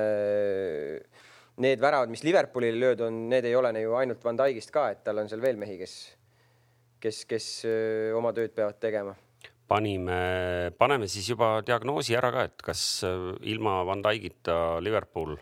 [1.65, 5.03] need väravad, mis Liverpoolile lööd on, need ei ole ju ainult Van Dijkist ka, et
[5.03, 5.97] tal on seal veel mehi, kes,
[7.03, 9.17] kes, kes öö, oma tööd peavad tegema
[9.71, 10.19] panime,
[10.77, 15.38] paneme siis juba diagnoosi ära ka, et kas äh, ilma Van Dijkita Liverpool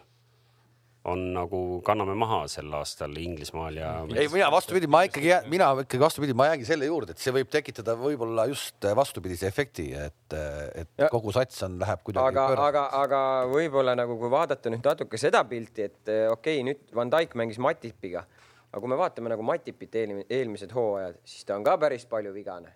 [1.10, 3.92] on nagu, kanname maha sel aastal Inglismaal ja.
[4.12, 7.50] ei, mina vastupidi, ma ikkagi, mina ikkagi vastupidi, ma jäängi selle juurde, et see võib
[7.54, 11.08] tekitada võib-olla just vastupidise efekti, et, et ja.
[11.10, 12.36] kogu sats on, läheb kuidagi.
[12.36, 16.94] aga, aga, aga võib-olla nagu, kui vaadata nüüd natuke seda pilti, et okei okay,, nüüd
[17.00, 18.28] Van Dijk mängis Matipiga,
[18.70, 22.76] aga kui me vaatame nagu Matipit eelmised hooajad, siis ta on ka päris palju vigane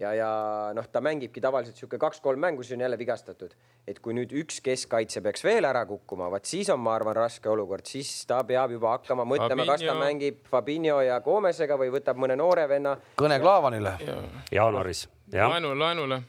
[0.00, 0.30] ja, ja
[0.76, 3.54] noh, ta mängibki tavaliselt sihuke kaks-kolm mängu, siis on jälle vigastatud.
[3.88, 7.48] et kui nüüd üks keskkaitse peaks veel ära kukkuma, vaat siis on, ma arvan, raske
[7.50, 12.20] olukord, siis ta peab juba hakkama mõtlema, kas ta mängib Fabinho ja Gomezega või võtab
[12.20, 12.96] mõne noore venna.
[13.20, 14.18] kõne Klaavanile ja..
[14.60, 15.06] jaanuaris.
[15.32, 16.22] laenu, laenule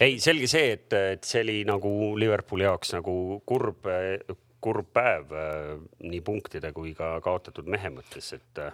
[0.00, 3.88] ei, selge see, et, et see oli nagu Liverpooli jaoks nagu kurb,
[4.64, 5.34] kurb päev
[6.04, 8.64] nii punktide kui ka kaotatud mehe mõttes, et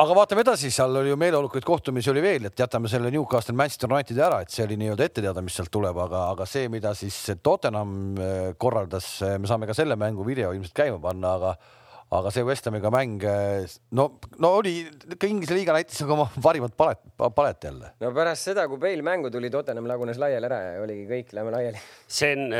[0.00, 3.92] aga vaatame edasi, seal oli ju meeleolukaid kohtumisi oli veel, et jätame selle Newcastle Manchester
[3.92, 6.94] Unitedi ära, et see oli nii-öelda ette teada, mis sealt tuleb, aga, aga see, mida
[6.98, 11.54] siis Tottenham äh, korraldas, äh, me saame ka selle mängu video ilmselt käima panna, aga
[12.12, 14.08] aga see West Hamiga mäng, äh, no,
[14.40, 17.92] no oli ikka Inglise liiga näitas nagu oma parimat palet, palet jälle.
[18.04, 21.52] no pärast seda, kui Bale mängu tuli, Tottenham lagunes laiali ära ja oligi kõik, lähme
[21.56, 21.80] laiali.
[22.08, 22.52] see on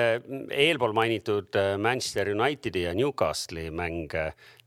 [0.53, 4.17] eelpool mainitud Manchester Unitedi ja Newcastle'i mäng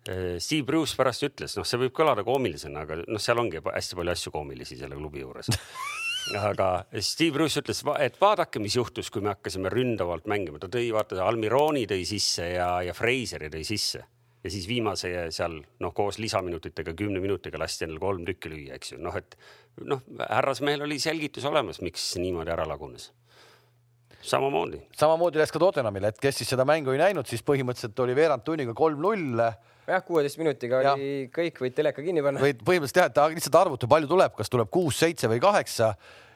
[0.06, 4.14] Steve Bruce pärast ütles, noh, see võib kõlada koomilisena, aga noh, seal ongi hästi palju
[4.14, 5.50] asju koomilisi selle klubi juures.
[6.34, 10.88] Aga Steve Bruce ütles, et vaadake, mis juhtus, kui me hakkasime ründavalt mängima, ta tõi,
[10.94, 14.02] vaata, Almironi tõi sisse ja, ja Fraseri tõi sisse.
[14.46, 18.94] Ja siis viimase seal noh, koos lisaminutitega, kümne minutiga lasti endale kolm tükki lüüa, eks
[18.94, 19.38] ju, noh, et
[19.86, 23.12] noh, härrasmehel oli selgitus olemas, miks niimoodi ära lagunes.
[24.26, 24.82] Samamoodi.
[24.98, 28.46] samamoodi läks ka Tottenhamile, et kes siis seda mängu ei näinud, siis põhimõtteliselt oli veerand
[28.46, 29.42] tunniga kolm-null
[29.88, 30.94] jah, kuueteist minutiga ja.
[30.96, 32.42] oli kõik, võid teleka kinni panna.
[32.44, 35.94] võid põhimõtteliselt jah, et lihtsalt arvuta, palju tuleb, kas tuleb kuus, seitse või kaheksa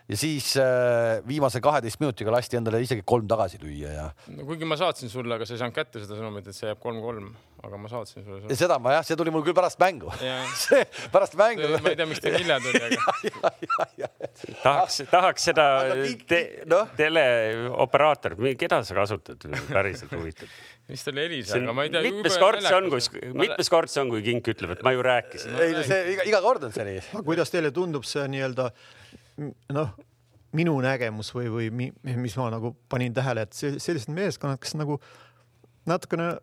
[0.09, 4.07] ja siis äh, viimase kaheteist minutiga lasti endale isegi kolm tagasi lüüa ja.
[4.33, 6.81] no kuigi ma saatsin sulle, aga sa ei saanud kätte seda sõnumit, et see jääb
[6.81, 7.27] kolm-kolm,
[7.61, 8.57] aga ma saatsin sulle seda.
[8.63, 10.09] seda ma jah, see tuli mul küll pärast mängu.
[10.65, 10.81] see
[11.13, 11.69] pärast mängu.
[11.77, 14.09] ma ei tea, miks ta hilja tuli, aga.
[14.65, 15.69] tahaks, tahaks seda
[16.29, 16.83] te, no?
[16.97, 20.49] teleoperaator, keda sa kasutad, päriselt huvitav
[20.89, 22.01] vist oli Elisa, aga ma ei tea.
[22.01, 25.03] mitmes kord see on, kui, mitmes kord see on, kui kink ütleb, et ma ju
[25.05, 27.03] rääkisin ei no see iga, iga kord on see nii.
[27.27, 28.71] kuidas teile tundub see nii-öelda
[29.73, 29.95] noh,
[30.57, 34.99] minu nägemus või, või mis ma nagu panin tähele, et sellised meeskonnad, kes nagu
[35.89, 36.35] natukene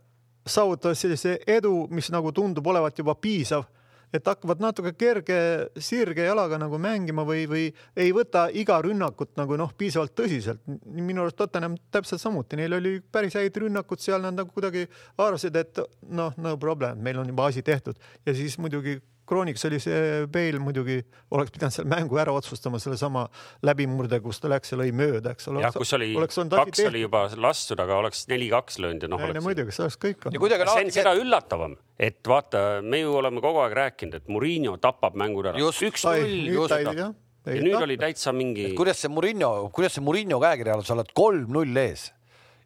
[0.47, 3.67] saavutavad sellise edu, mis nagu tundub olevat juba piisav
[4.15, 5.39] et hakkavad natuke kerge
[5.83, 7.65] sirge jalaga nagu mängima või, või
[7.99, 10.63] ei võta iga rünnakut nagu noh, piisavalt tõsiselt.
[10.85, 14.87] minu arust Tottenham täpselt samuti, neil oli päris häid rünnakud seal, nad nagu kuidagi
[15.19, 19.81] arvasid, et noh, no problem, meil on juba asi tehtud ja siis muidugi krooniks oli
[19.83, 21.01] see Bale muidugi,
[21.35, 23.27] oleks pidanud selle mängu ära otsustama, sellesama
[23.67, 25.65] läbimurde, kus ta läks ja lõi mööda, eks ole.
[25.65, 29.27] jah, kus oli, kaks oli juba lastud, aga oleks neli-kaks löönud ja noh.
[29.29, 29.45] Oleks...
[29.45, 30.57] muidugi, see oleks kõik olnud.
[30.71, 35.19] see on seda üllatavam, et vaata, me ju oleme kogu aeg rääkinud, et Murillo tapab
[35.19, 35.61] mängud ära.
[35.61, 36.77] üks-null, just.
[36.77, 38.73] ja nüüd oli täitsa mingi.
[38.79, 42.11] kuidas see Murillo, kuidas see Murillo käekiri all, sa oled kolm-null ees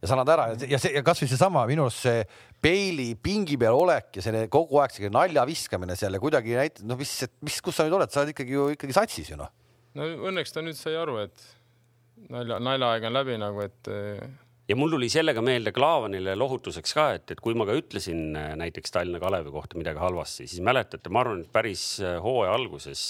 [0.00, 2.22] ja sa annad ära ja see ja kasvõi seesama minu arust see
[2.60, 6.84] peili pingi peal olek ja selle kogu aeg see nalja viskamine seal ja kuidagi näitab,
[6.88, 9.50] no mis, mis, kus sa nüüd oled, sa oled ikkagi ju ikkagi satsis ju noh.
[9.96, 11.48] no õnneks ta nüüd sai aru, et
[12.28, 13.90] nalja, naljaaeg on läbi nagu, et
[14.70, 18.50] ja mul tuli sellega meelde Klaavanile lohutuseks ka, et, et kui ma ka ütlesin äh,
[18.60, 23.06] näiteks Tallinna Kalevi kohta midagi halvasti, siis mäletate, ma arvan, et päris äh, hooaja alguses,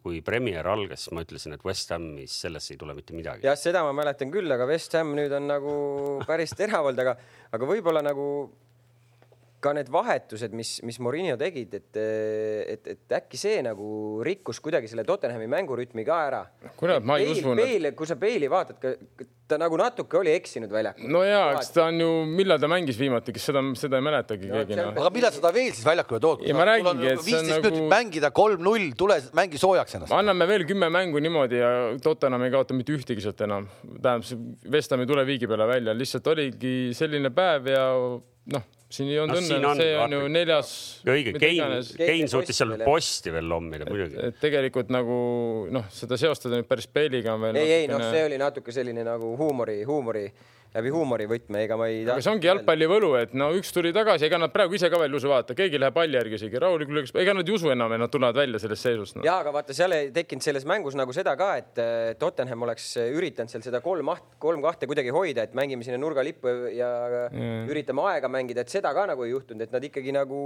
[0.00, 3.44] kui Premier algas, siis ma ütlesin, et West Hamis sellest ei tule mitte midagi.
[3.46, 5.76] jah, seda ma mäletan küll, aga West Ham nüüd on nagu
[6.24, 7.16] päris terav olnud, aga,
[7.52, 8.26] aga võib-olla nagu
[9.60, 14.88] ka need vahetused, mis, mis Morinho tegid, et, et, et äkki see nagu rikkus kuidagi
[14.90, 16.40] selle Tottenhami mängurütmi ka ära.
[16.80, 17.52] kurat, ma ei usu.
[17.58, 18.88] Peili, kui sa Peili vaatad,
[19.50, 21.10] ta nagu natuke oli eksinud väljakul.
[21.12, 24.48] no ja, eks ta on ju, millal ta mängis viimati, kes seda, seda ei mäletagi
[24.48, 24.88] no, keegi no..
[24.94, 26.46] aga millal seda veel siis väljakule tood?
[26.46, 27.84] ja ma räägingi, et see on nagu.
[27.92, 30.16] mängida kolm-null, tule mängi soojaks ennast.
[30.16, 31.70] anname veel kümme mängu niimoodi ja
[32.02, 33.68] Tottenham ei kaota mitte ühtegi sealt enam.
[34.00, 37.88] tähendab, West Ham ei tule viigi peale välja, lihtsalt oligi selline päev ja
[38.56, 40.70] noh siin ei olnud no, õnne, see on ju neljas.
[41.06, 44.18] õige, Kein, Kein suutis seal posti veel lommida muidugi.
[44.30, 45.18] et tegelikult nagu
[45.70, 47.60] noh, seda seostada nüüd päris Bale'iga on veel.
[47.62, 50.26] ei, ei noh, see oli natuke selline nagu huumori, huumori
[50.74, 52.02] läbi huumorivõtme, ega ma ei.
[52.06, 55.00] aga see ongi jalgpalli võlu, et no üks tuli tagasi, ega nad praegu ise ka
[55.00, 57.94] veel ei usu, vaata, keegi läheb palli järgi isegi rahulikult, ega nad ei usu enam,
[57.96, 59.24] et nad tulevad välja sellest seisust no..
[59.26, 61.82] ja, aga vaata, seal ei tekkinud selles mängus nagu seda ka, et
[62.20, 66.92] Tottenham oleks üritanud seal seda kolm, kolm kahte kuidagi hoida, et mängime sinna nurgalippu ja
[67.32, 67.66] mm.
[67.72, 70.40] üritame aega mängida, et seda ka nagu ei juhtunud, et nad ikkagi nagu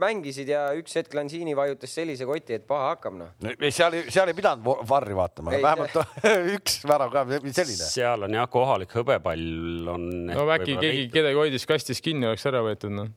[0.00, 3.32] mängisid ja üks hetk Lansini vajutas sellise koti, et paha hakkab noh.
[3.68, 5.96] seal, seal ei pidanud varri vaatama, vähemalt
[6.56, 7.88] üks värav ka selline.
[7.90, 9.49] seal on jah, kohalik hõbepall
[9.94, 10.08] on.
[10.30, 13.12] no äkki keegi kedagi hoidis kastis kinni, oleks ära võetud noh.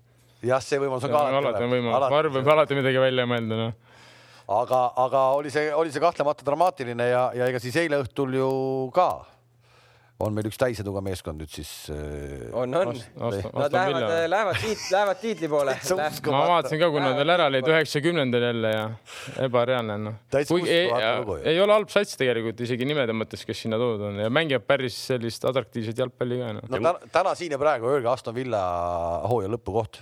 [0.46, 1.42] jah, see võimalus on ka alati.
[1.42, 3.74] alati on võimalus, varr võib alati midagi välja mõelda noh
[4.48, 8.50] aga, aga oli see, oli see kahtlemata dramaatiline ja, ja ega siis eile õhtul ju
[8.96, 9.10] ka
[10.22, 11.70] on meil üks täiseduga meeskond nüüd siis.
[11.92, 13.00] Äh, on, on.
[13.18, 15.76] Nad lähevad, lähevad tiit, lähevad tiitli poole.
[16.30, 18.86] ma vaatasin ka, kui nad veel ära lõid üheksakümnendal jälle ja
[19.48, 20.18] ebareaalne noh.
[20.38, 20.88] ei,
[21.54, 24.98] ei ole halb sats tegelikult isegi nimede mõttes, kes sinna toodud on ja mängivad päris
[25.12, 26.66] sellist atraktiivset jalgpalli ka no..
[26.68, 28.64] no täna, täna siin ja praegu öelge Aston Villa
[29.30, 30.02] hooaja lõpukoht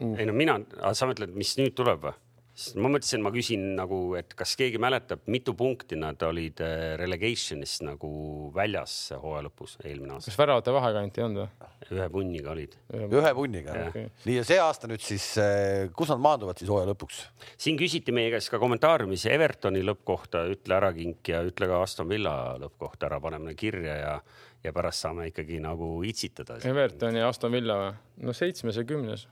[0.00, 0.14] uh..
[0.16, 0.58] ei no mina,
[0.96, 2.16] sa mõtled, mis nüüd tuleb või?
[2.56, 6.94] Sest ma mõtlesin, ma küsin nagu, et kas keegi mäletab, mitu punkti nad olid äh,
[7.00, 8.10] relegation'ist nagu
[8.56, 10.32] väljas hooaja lõpus eelmine aasta.
[10.32, 11.68] kas väravate vahekanti ei olnud või?
[11.98, 12.78] ühe punniga olid.
[12.96, 14.08] ühe punniga, okay.
[14.24, 17.20] nii ja see aasta nüüd siis, äh, kus nad maanduvad siis hooaja lõpuks?
[17.60, 22.08] siin küsiti meie käest ka kommentaariumis Evertoni lõppkohta, ütle ära kink ja ütle ka Aston
[22.08, 24.18] Villa lõppkohta ära, paneme kirja ja
[24.64, 26.56] ja pärast saame ikkagi nagu itsitada.
[26.66, 27.96] Everton ja Aston Villa või?
[28.26, 29.28] no seitsmes ja kümnes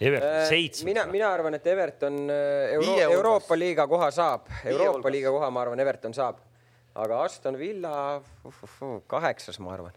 [0.00, 0.84] Everton äh, seitsmes.
[0.88, 5.62] mina, mina arvan, et Everton äh, Euro Euroopa liiga koha saab, Euroopa liiga koha, ma
[5.62, 6.40] arvan, Everton saab,
[6.94, 8.22] aga Aston Villa
[9.10, 9.94] kaheksas, ma arvan.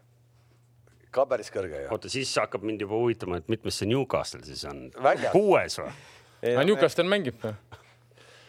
[1.11, 1.89] ka päris kõrge ju.
[1.95, 4.87] oota, siis hakkab mind juba huvitama, et mitmes see Newcastle siis on?
[5.33, 5.91] kuues või?
[6.67, 7.55] Newcastle mängib või?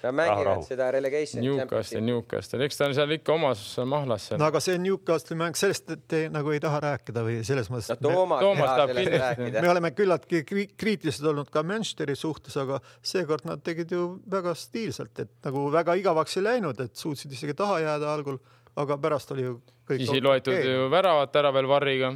[0.03, 1.43] Nad mängivad seda relegation.
[1.43, 4.39] Newcastle, Newcastle, eks ta on seal ikka omas mahlas seal.
[4.39, 8.13] no aga see Newcastle'i mäng, sellest te nagu ei taha rääkida või selles mõttes no,.
[8.13, 9.51] Toomas, Toomas tahab kindlasti.
[9.59, 10.45] me oleme küllaltki
[10.79, 15.99] kriitilised olnud ka Manchesteri suhtes, aga seekord nad tegid ju väga stiilselt, et nagu väga
[15.99, 18.39] igavaks ei läinud, et suutsid isegi taha jääda algul,
[18.79, 19.61] aga pärast oli ju.
[19.97, 20.75] siis ei loetud okay.
[20.79, 22.15] ju väravat ära veel Varriga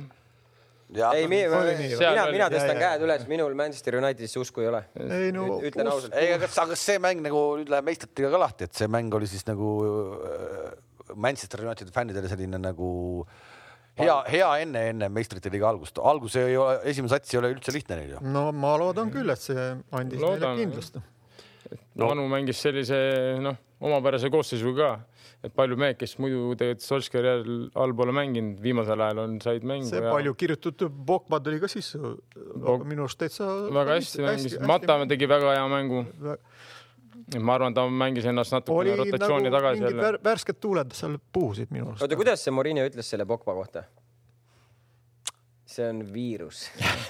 [0.93, 4.83] ei, mina, mina, tõstan käed üles, minul Manchester Unitedisse usku ei ole.
[5.01, 6.17] ei no ütlen ausalt.
[6.19, 8.91] ei, aga kas, aga kas see mäng nagu nüüd läheb meistritega ka lahti, et see
[8.93, 10.69] mäng oli siis nagu äh,
[11.15, 12.91] Manchester Unitedi fännidele selline nagu
[14.01, 15.99] hea, hea enne, enne meistrite liiga algust.
[15.99, 18.23] algus ei ole, esimene sats ei ole üldse lihtne neil ju.
[18.35, 20.53] no ma loodan küll, et see andis Loodan.
[20.53, 21.01] neile kindlust.
[21.01, 22.09] no.
[22.09, 22.99] Manu mängis sellise
[23.43, 25.12] noh, omapärase koosseisuga ka
[25.43, 29.89] et palju mehed, kes muidu tegelikult Solskjaeri all pole mänginud, viimasel ajal on, said mängu.
[29.91, 30.13] see ja...
[30.13, 32.87] palju kirjutatud, Bokma tuli ka sisse Bok....
[32.89, 33.49] minu arust täitsa.
[33.75, 36.39] väga hästi mängis, Matamäe tegi väga hea mängu Vä
[37.41, 40.19] ma arvan, ta mängis ennast natukene rotatsiooni nagu tagasi jälle.
[40.25, 42.03] värsked tuuled seal puhusid minu arust.
[42.03, 43.85] oota, kuidas see Morini ütles selle Pogba kohta?
[45.73, 46.65] See on viirus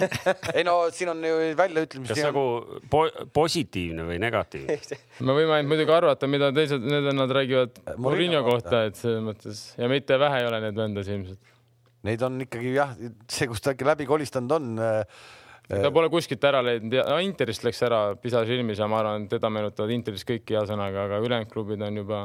[0.56, 2.14] ei no siin on ju väljaütlemisi.
[2.14, 2.44] kas nagu
[2.92, 4.78] po positiivne või negatiivne
[5.26, 9.22] me võime ainult muidugi arvata, mida teised, need on, nad räägivad Murillo kohta, et selles
[9.24, 11.54] mõttes ja mitte vähe ei ole neid vendasid ilmselt.
[12.02, 12.96] Neid on ikkagi jah,
[13.30, 15.22] see, kus ta ikka läbi kolistanud on äh,
[15.70, 19.50] ta pole kuskilt ära leidnud ja Interist läks ära pisa silmis ja ma arvan, teda
[19.52, 22.22] meenutavad Interist kõik hea sõnaga, aga ülejäänud klubid on juba,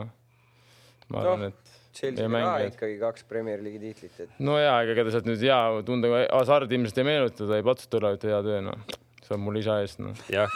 [1.13, 4.29] ma arvan no., et Chelsea ka ikkagi kaks Premier League'i tiitlit, et.
[4.43, 8.01] no ja, ega keda sealt nüüd hea tunda, Hasard ilmselt ei meenuta, ta ei patsuta
[8.01, 8.77] üle ühte hea töö, noh.
[9.23, 10.15] see on mul isa eest, noh.
[10.31, 10.47] jah.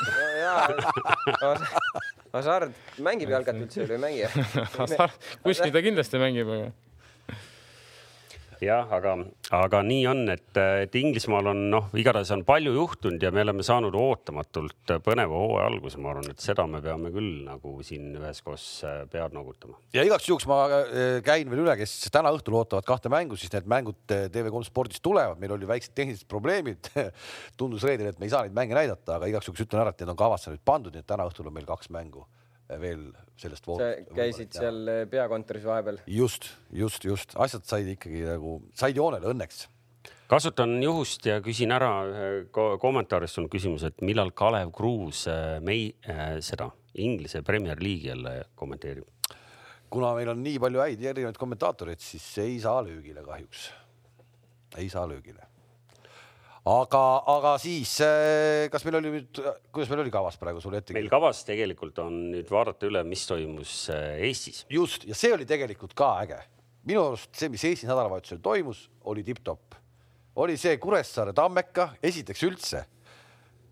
[2.31, 2.71] Hasard
[3.03, 4.21] mängib jalgat üldse või ei mängi
[4.79, 6.67] Hasard, kuskil ta kindlasti mängib, aga
[8.61, 9.15] jah, aga,
[9.57, 10.49] aga nii on, et,
[10.83, 15.69] et Inglismaal on noh, igatahes on palju juhtunud ja me oleme saanud ootamatult põneva hooaja
[15.71, 19.79] alguse, ma arvan, et seda me peame küll nagu siin üheskoos äh, pead noogutama.
[19.95, 23.53] ja igaks juhuks ma äh, käin veel üle, kes täna õhtul ootavad kahte mängu, siis
[23.55, 26.91] need mängud äh, TV3 spordis tulevad, meil oli väiksed tehnilised probleemid.
[27.59, 30.03] Tundus reedel, et me ei saa neid mänge näidata, aga igaks juhuks ütlen ära, et
[30.03, 32.27] need on kavasse nüüd pandud, nii et täna õhtul on meil kaks mängu
[32.79, 34.11] veel sellest voorust.
[34.15, 36.01] käisid seal eh, peakontoris vahepeal?
[36.07, 39.65] just, just, just asjad said ikkagi nagu, said joonele õnneks.
[40.31, 42.29] kasutan juhust ja küsin ära ühe
[42.79, 48.35] kommentaaris sul küsimuse, et millal Kalev Kruus eh, mei- äh,, seda Inglise Premier League'i jälle
[48.55, 49.07] kommenteerib?
[49.91, 53.71] kuna meil on nii palju häid ja erinevaid kommentaatoreid, siis ei saa löögile kahjuks.
[54.77, 55.50] ei saa löögile
[56.67, 59.39] aga, aga siis, äh, kas meil oli nüüd,
[59.73, 60.93] kuidas meil oli kavas praegu sul ette?
[60.93, 64.65] meil kavas tegelikult on nüüd vaadata üle, mis toimus äh, Eestis.
[64.69, 66.37] just ja see oli tegelikult ka äge.
[66.85, 69.79] minu arust see, mis Eestis nädalavahetusel toimus, oli tipp-topp.
[70.41, 72.85] oli see Kuressaare Tammeka, esiteks üldse.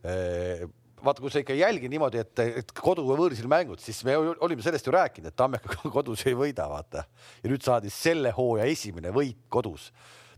[0.02, 0.66] Äh,
[1.00, 4.18] vaata, kui sa ikka ei jälgi niimoodi, et, et kodu või võõrsil mängud, siis me
[4.18, 7.06] olime sellest ju rääkinud, et Tammeka kodus ei võida, vaata.
[7.44, 9.92] ja nüüd saadi selle hooaja esimene võit kodus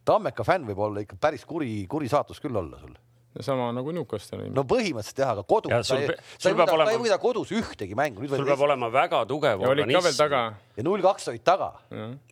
[0.05, 2.97] Tammeka fänn võib olla ikka päris kuri, kuri saatus küll olla sul
[3.39, 4.49] sama nagu Newcastle.
[4.51, 5.71] no põhimõtteliselt jah, aga kodus.
[5.87, 6.89] sa ei, sa ei võida, olema...
[6.89, 8.27] ta ei võida kodus ühtegi mängu.
[8.27, 10.35] sul peab olema väga tugev ja organism.
[10.75, 11.69] ja null kaks olid taga.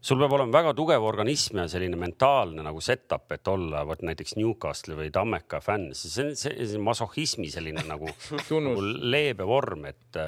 [0.02, 4.36] sul peab olema väga tugev organism ja selline mentaalne nagu setup, et olla vot näiteks
[4.42, 8.12] Newcastle'i või Tammeka fänn, see on see masohhismi selline nagu,
[8.52, 10.24] nagu leebe vorm, et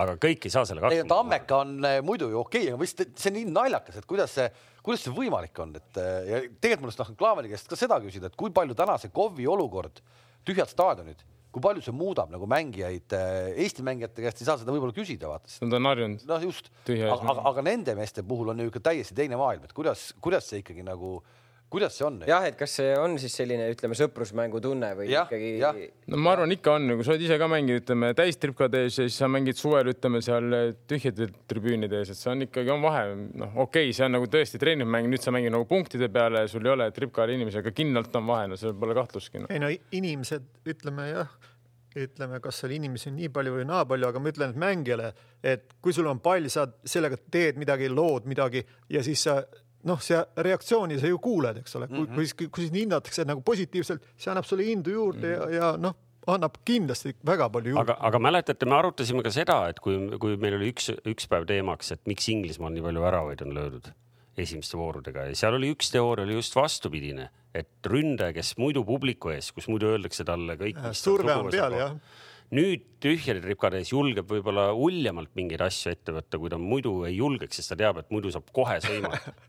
[0.00, 1.10] aga kõik ei saa sellega hakkama.
[1.10, 4.36] Tammeka on eh, muidu ju okei okay,, aga lihtsalt see on nii naljakas, et kuidas
[4.38, 4.46] see,
[4.84, 8.30] kuidas see võimalik on, et eh, ja tegelikult ma tahan Klaaveni käest ka seda küsida,
[8.30, 10.00] et kui palju täna see KOV-i olukord,
[10.48, 11.20] tühjad staadionid,
[11.52, 15.28] kui palju see muudab nagu mängijaid, eh, Eesti mängijate käest ei saa seda võib-olla küsida,
[15.32, 15.52] vaata.
[15.66, 16.26] Nad on harjunud.
[16.30, 19.76] no just, aga, aga, aga nende meeste puhul on ju ikka täiesti teine maailm, et
[19.76, 21.18] kuidas, kuidas see ikkagi nagu
[21.72, 22.18] kuidas see on?
[22.28, 25.88] jah, et kas see on siis selline, ütleme, sõprusmängu tunne või ja, ikkagi?
[26.12, 29.06] no ma arvan, ikka on, kui sa oled ise ka mänginud, ütleme täistripkade ees ja
[29.08, 30.58] siis sa mängid suvel, ütleme seal
[30.90, 33.06] tühjadel tribüünide ees, et see on ikkagi on vahe.
[33.42, 36.66] noh, okei okay,, see on nagu tõesti treeningmäng, nüüd sa mängid nagu punktide peale, sul
[36.68, 39.50] ei ole tripkal inimesi, aga kindlalt on vahe, no seal pole kahtlustki no..
[39.52, 41.32] ei no inimesed, ütleme jah
[41.98, 45.10] ütleme, kas seal inimesi on nii palju või naa palju, aga ma ütlen, et mängijale,
[45.44, 49.40] et kui sul on pall, sa sellega teed midagi, lood midagi ja siis sa
[49.88, 52.36] noh, see reaktsiooni sa ju kuuled, eks ole, kui mm, -hmm.
[52.38, 55.54] kui, kui sind hinnatakse nagu positiivselt, see annab sulle indu juurde mm -hmm.
[55.54, 57.82] ja, ja noh, annab kindlasti väga palju juurde.
[57.82, 61.46] aga, aga mäletate, me arutasime ka seda, et kui, kui meil oli üks, üks päev
[61.46, 63.92] teemaks, et miks Inglismaal nii palju väravaid on löödud
[64.36, 69.28] esimeste voorudega ja seal oli üks teooria oli just vastupidine, et ründaja, kes muidu publiku
[69.28, 70.78] ees, kus muidu öeldakse talle kõik.
[70.92, 71.96] surve on peal, jah
[72.52, 77.16] nüüd tühjade tripkade ees julgeb võib-olla uljemalt mingeid asju ette võtta, kui ta muidu ei
[77.16, 79.34] julgeks, sest ta teab, et muidu saab kohe sõimata.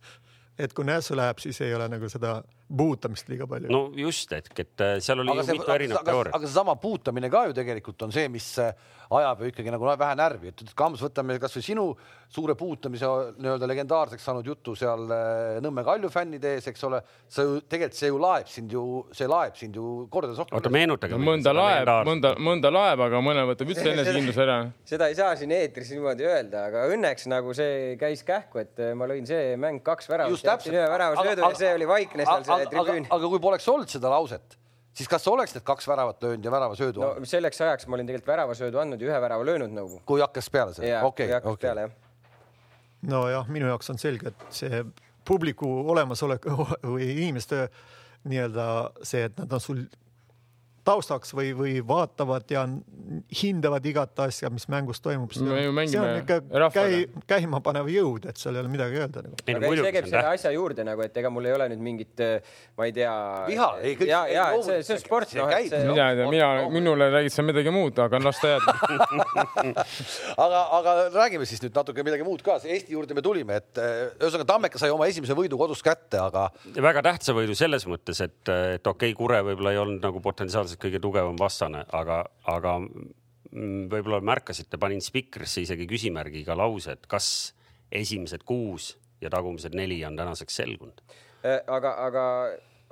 [0.61, 2.35] Et kui nässu läheb, siis ei ole nagu seda
[2.77, 3.69] puutamist liiga palju.
[3.71, 6.35] no just, et, et äh, seal oli aga ju see, mitu erinevat teooriat.
[6.37, 8.73] aga seesama puutamine ka ju tegelikult on see, mis äh,
[9.13, 11.85] ajab ju ikkagi nagu vähe närvi, et Kams, võtame kasvõi sinu
[12.33, 17.01] suure puutamise nii-öelda legendaarseks saanud jutu seal äh, Nõmme Kalju fännide ees, eks ole.
[17.29, 18.83] sa ju tegelikult see ju laeb sind ju,
[19.13, 20.57] see laeb sind ju kordades rohkem.
[20.57, 24.57] oota, meenutage mõnda laeb, mõnda, mõnda laeb, aga mõne võtab üldse enesekindlus ära.
[24.89, 29.09] seda ei saa siin eetris niimoodi öelda, aga õnneks nagu see käis kähku, et ma
[29.09, 33.07] lõin see mäng kaks väravat, ühe värava söödu ja see oli vaikne seal see tribüün.
[33.09, 34.57] aga kui poleks olnud seda lauset
[34.93, 37.29] siis kas sa oleks need kaks väravat löönud ja väravasöödu no, andnud?
[37.29, 40.01] selleks ajaks ma olin tegelikult väravasöödu andnud ja ühe värava löönud nagu.
[40.05, 40.93] kui hakkas peale see?
[41.03, 41.87] okei, okei.
[43.01, 44.83] nojah, minu jaoks on selge, et see
[45.25, 46.45] publiku olemasolek
[46.93, 47.67] või inimeste
[48.29, 48.67] nii-öelda
[49.03, 49.83] see, et nad on sul
[50.85, 52.65] taustaks või, või vaatavad ja
[53.41, 55.31] hindavad igat asja, mis mängus toimub.
[55.47, 56.23] me ju mängime
[56.73, 59.39] käi, käimapanev jõud, et seal ei ole midagi öelda nagu..
[59.39, 62.23] aga see käib selle asja juurde nagu, et ega mul ei ole nüüd mingit,
[62.77, 63.13] ma ei tea.
[63.49, 64.11] viha, ei kõik.
[64.11, 65.49] ja, ja see, see on sport, noh.
[65.49, 68.67] mina ei tea, mina, minule räägid sa midagi muud, aga las ta jääb
[70.45, 72.59] aga, aga räägime siis nüüd natuke midagi muud ka.
[72.63, 76.47] Eesti juurde me tulime, et ühesõnaga Tammeka sai oma esimese võidu kodus kätte, aga.
[76.75, 80.72] väga tähtsa võidu selles mõttes, et, et okei okay,, Kure võib-olla ei olnud nagu potentsiaalselt
[80.73, 82.79] tõenäoliselt kõige tugevam vastane, aga, aga
[83.89, 87.53] võib-olla märkasite, panin spikrisse isegi küsimärgiga lause, et kas
[87.91, 91.01] esimesed kuus ja tagumised neli on tänaseks selgunud?
[91.45, 92.23] Äh, aga, aga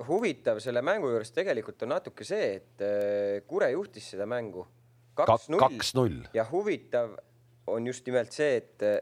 [0.06, 4.66] huvitav selle mängu juures tegelikult on natuke see, et äh, Kure juhtis seda mängu
[5.14, 7.16] kaks-null ja huvitav
[7.66, 9.00] on just nimelt see, et äh,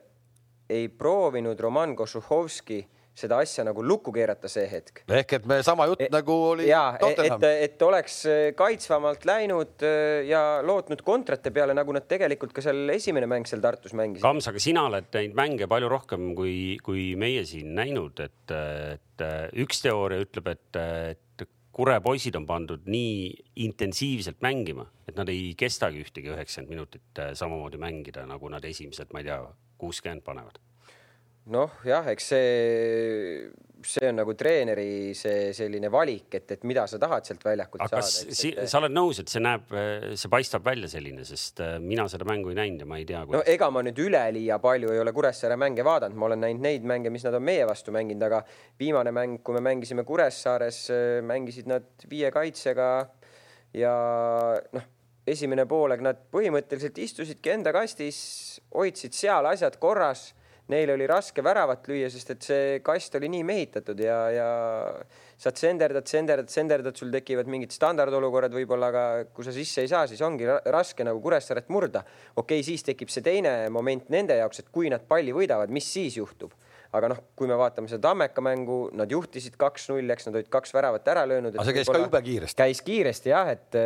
[0.70, 2.86] ei proovinud Roman Košuhovski
[3.20, 6.68] seda asja nagu lukku keerata see hetk ehk et me sama jutt E- nagu oli
[6.70, 11.94] ja et, Tottenham et, et oleks äh, kaitsvamalt läinud äh, ja lootnud kontrate peale, nagu
[11.96, 14.24] nad tegelikult ka seal esimene mäng seal Tartus mängisid.
[14.24, 19.26] Kams, aga sina oled neid mänge palju rohkem kui, kui meie siin näinud, et, et
[19.60, 21.48] üks teooria ütleb, et, et
[21.80, 23.28] Kure poisid on pandud nii
[23.64, 29.12] intensiivselt mängima, et nad ei kestagi ühtegi üheksakümmend minutit äh, samamoodi mängida, nagu nad esimesed,
[29.14, 29.38] ma ei tea,
[29.80, 30.58] kuuskümmend panevad.
[31.50, 33.46] Noh, jah, eks see,
[33.86, 38.02] see on nagu treeneri see selline valik, et, et mida sa tahad sealt väljakult aga
[38.02, 38.36] kas saada.
[38.36, 39.72] si sa oled nõus, et see näeb,
[40.20, 43.24] see paistab välja selline, sest äh, mina seda mängu ei näinud ja ma ei tea
[43.24, 46.86] no ega ma nüüd üleliia palju ei ole Kuressaare mänge vaadanud, ma olen näinud neid
[46.86, 48.44] mänge, mis nad on meie vastu mänginud, aga
[48.80, 50.84] viimane mäng, kui me mängisime Kuressaares,
[51.24, 52.90] mängisid nad viie kaitsega
[53.76, 53.94] ja
[54.76, 54.88] noh,
[55.30, 58.20] esimene poolek nad põhimõtteliselt istusidki enda kastis,
[58.74, 60.30] hoidsid seal asjad korras.
[60.70, 64.48] Neil oli raske väravat lüüa, sest et see kast oli nii mehitatud ja, ja
[65.40, 69.04] sa tsenderdad, tsenderdad, tsenderdad, sul tekivad mingid standardolukorrad võib-olla, aga
[69.34, 72.04] kui sa sisse ei saa, siis ongi ra- raske nagu Kuressaaret murda.
[72.36, 75.88] okei okay,, siis tekib see teine moment nende jaoks, et kui nad palli võidavad, mis
[75.90, 76.54] siis juhtub
[76.96, 80.74] aga noh, kui me vaatame seda Tammeka mängu, nad juhtisid kaks-null, eks nad olid kaks
[80.74, 81.54] väravat ära löönud.
[81.54, 82.58] aga see käis ka jube kiiresti.
[82.58, 83.78] käis kiiresti jah, et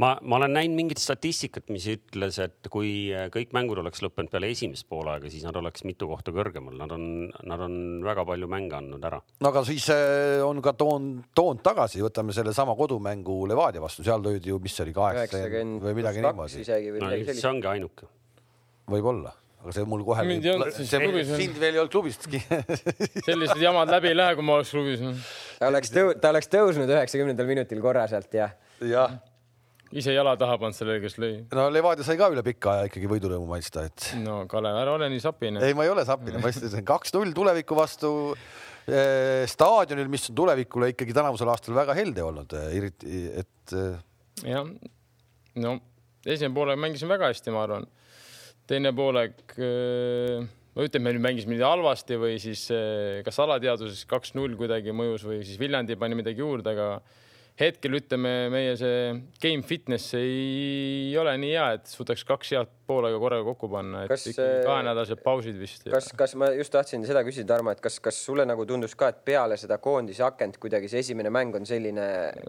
[0.00, 4.50] ma, ma olen näinud mingit statistikat, mis ütles, et kui kõik mängud oleks lõppenud peale
[4.54, 7.04] esimest poolaega, siis nad oleks mitu kohta kõrgemal, nad on,
[7.48, 7.74] nad on
[8.06, 9.20] väga palju mänge andnud ära.
[9.40, 14.24] no aga siis äh, on ka toon, toond tagasi, võtame sellesama kodumängu Levadia vastu, seal
[14.24, 18.10] löödi ju, mis see oli, kaheksakümmend või midagi niimoodi, no see ongi ainuke.
[18.90, 20.24] võib-olla, aga see mul kohe.
[20.28, 22.40] Mind ei olnud siis klubis sind veel ei olnud klubistki
[23.28, 25.04] sellised jamad läbi ei lähe, kui ma oleks klubis.
[25.58, 29.20] ta oleks tõu-, ta oleks tõusnud üheksakümnendal minutil korra sealt ja jah,
[29.90, 31.32] ise jala taha pannud sellele, kes lõi.
[31.56, 35.10] no Levadia sai ka üle pika aja ikkagi võidurõõmu maitsta, et no Kalev, ära ole
[35.10, 35.62] nii sapine.
[35.66, 38.12] ei, ma ei ole sapine, ma ütlesin kaks-null tuleviku vastu
[38.86, 43.96] eh, staadionil, mis on tulevikule ikkagi tänavusel aastal väga helde olnud, eriti, et eh,
[44.52, 44.70] jah,
[45.64, 45.76] no
[46.26, 47.88] esimene poolek mängisin väga hästi, ma arvan.
[48.70, 54.54] teine poolek, ma ütlen, me nüüd mängisime nii halvasti või siis eh, kas alateadvuses kaks-null
[54.60, 57.00] kuidagi mõjus või siis Viljandi pani midagi juurde, aga
[57.60, 63.20] hetkel ütleme, meie see game fitness ei ole nii hea, et suudaks kaks head poolega
[63.22, 65.86] korraga kokku panna, et Kas, eh, kahenädalased pausid vist.
[65.92, 69.10] kas, kas ma just tahtsin seda küsida, Tarmo, et kas, kas sulle nagu tundus ka,
[69.12, 72.06] et peale seda koondise akent kuidagi see esimene mäng on selline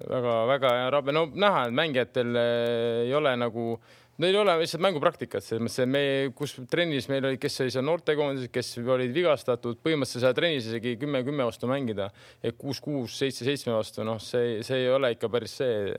[0.10, 3.76] väga-väga hea rabe, no näha, et mängijatel eh, ei ole nagu,
[4.22, 6.04] neil ei ole lihtsalt mängupraktikat, selles mõttes, et me,
[6.38, 10.96] kus trennis meil oli, kes oli seal noortekoondises, kes olid vigastatud, põhimõtteliselt seal trennis isegi
[11.02, 12.12] kümme-kümme vastu mängida.
[12.44, 15.92] Ehk kuus-kuus, seitse-seitsme vastu, noh, see, see ei ole ikka päris see,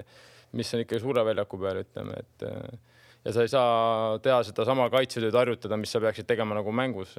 [0.59, 2.49] mis on ikka suure väljaku peal, ütleme, et
[3.25, 7.15] ja sa ei saa teha sedasama kaitsetööd harjutada, mis sa peaksid tegema nagu mängus.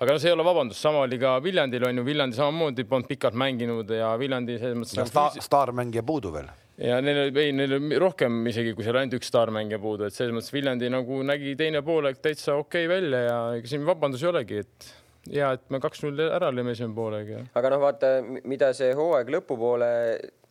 [0.00, 3.08] aga no see ei ole vabandus, sama oli ka Viljandil on ju, Viljandi samamoodi polnud
[3.10, 6.48] pikalt mänginud ja Viljandi selles mõttes nagu sta, staarmängija puudu veel.
[6.80, 10.16] ja neil oli, ei, neil oli rohkem isegi, kui seal ainult üks staarmängija puudu, et
[10.16, 14.24] selles mõttes Viljandi nagu nägi teine poolek täitsa okei okay välja ja ega siin vabandusi
[14.24, 14.90] ei olegi, et
[15.34, 17.44] hea, et me kaks-null ära lõime esimene poolega.
[17.58, 18.16] aga noh, vaata,
[18.48, 19.92] mida see hooaeg lõpupoole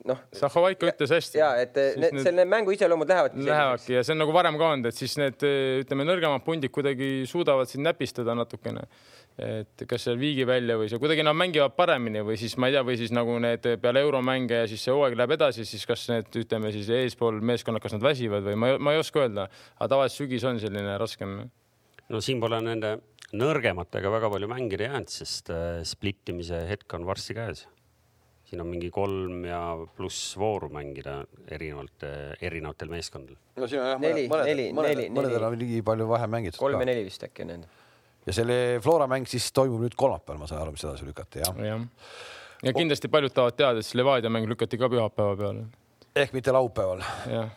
[0.05, 1.39] noh, Zahhovaiko ütles hästi.
[1.41, 4.89] ja et need, selle mängu iseloomud lähevadki Lähevadki ja see on nagu varem ka olnud,
[4.91, 5.41] et siis need
[5.81, 8.83] ütleme, nõrgemad pundid kuidagi suudavad sind näpistada natukene.
[9.41, 12.77] et kas seal viigi välja või see kuidagi nad mängivad paremini või siis ma ei
[12.77, 16.05] tea, või siis nagu need peale euromänge ja siis see hooaeg läheb edasi, siis kas
[16.13, 19.49] need ütleme siis eespool meeskonnad, kas nad väsivad või ma, ei- ma ei oska öelda,
[19.75, 21.49] aga tavaliselt sügis on selline raskem.
[22.09, 22.93] no siin pole nende
[23.35, 27.65] nõrgematega väga palju mängida jäänud, sest äh, splittimise hetk on varsti käes.
[28.45, 29.59] Siin on mingi kolm ja
[29.97, 31.17] pluss vooru mängida
[31.51, 32.05] erinevalt,
[32.41, 33.39] erinevatel meeskondadel.
[33.57, 35.49] no siin on jah, Neli, mõned, neli, mõned, neli, mõnedel neli.
[35.49, 37.69] on nii palju vähem mängitud kolm ja neli vist äkki on nende.
[38.25, 41.61] ja selle Flora mäng siis toimub nüüd kolmapäeval, ma saan aru, mis edasi lükati, jah?
[41.65, 41.85] jah.
[42.69, 45.65] ja kindlasti paljud tahavad teada, et siis Levadia mäng lükati ka pühapäeva peale.
[46.15, 47.01] ehk mitte laupäeval,
[47.33, 47.49] jah,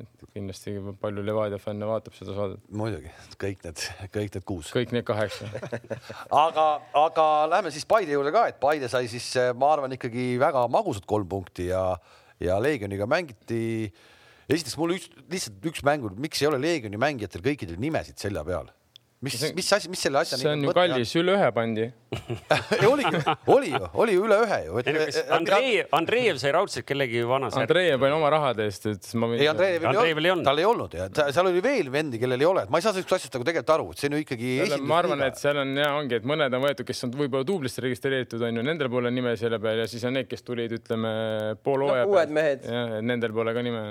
[0.00, 3.84] et kindlasti palju Levadia fänne vaatab seda saadet, muidugi, kõik need,
[4.14, 4.72] kõik need kuus.
[4.74, 5.48] kõik need kaheksa.
[6.44, 6.66] aga,
[7.02, 9.28] aga lähme siis Paide juurde ka, et Paide sai siis,
[9.58, 11.84] ma arvan, ikkagi väga magusad kolm punkti ja,
[12.42, 13.92] ja Leegioniga mängiti.
[14.48, 18.72] esiteks mul üks, lihtsalt üks mäng, miks ei ole Leegioni mängijatel kõikidel nimesid selja peal?
[19.22, 21.88] Mis See-, mis asi, mis selle asja see on ju kallis, üle ühe pandi.
[22.92, 23.20] oligi,
[23.54, 24.80] oli ju, oli ju üle ühe ju.
[25.32, 27.64] Andrei, Andreev sai raudselt kellegi vana särk.
[27.68, 30.46] Andrei pani oma rahade eest, et ma ei, Andreevil Andreevil ei olnud.
[30.48, 32.92] tal ei olnud ja seal oli veel vendi, kellel ei ole, et ma ei saa
[32.96, 34.50] sellest asjast nagu tegelikult aru, et see on ju ikkagi.
[34.90, 37.84] ma arvan, et seal on ja ongi, et mõned on võetud, kes on võib-olla duublisse
[37.86, 41.14] registreeritud, on ju, nendel pole nime selle peal ja siis on need, kes tulid, ütleme
[41.64, 42.66] pool No, hooaja uued mehed.
[43.06, 43.82] nendel pole ka nime.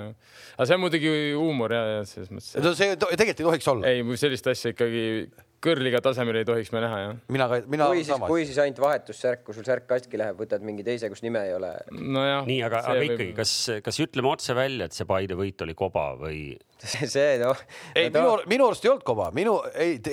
[0.56, 2.54] aga see on muidugi huumor ja, ja selles mõttes.
[2.62, 3.90] no see tegelikult ei tohiks olla.
[3.92, 5.51] ei, sellist asja ikkagi week.
[5.62, 7.20] Kõrliga tasemel ei tohiks me näha jah.
[7.32, 10.66] mina ka, mina kui siis, kui siis ainult vahetussärk, kui sul särk katki läheb, võtad
[10.66, 11.72] mingi teise, kus nime ei ole.
[11.92, 12.44] nojah.
[12.50, 13.54] nii, aga, aga ikkagi, kas,
[13.86, 16.42] kas ütleme otse välja, et see Paide võit oli koba või?
[16.82, 17.58] see noh.
[17.94, 20.12] ei, minu, minu arust ei olnud koba, minu, ei, ta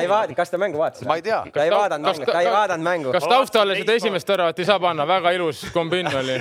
[0.00, 1.04] ei vaadanud, kas ta mängu vaatas?
[1.06, 1.40] ma ei tea.
[1.54, 3.12] ta ei vaadanud mängu, ta ei vaadanud mängu.
[3.14, 6.40] kas taustale seda esimest väravat ei saa panna, väga ilus kombinn oli.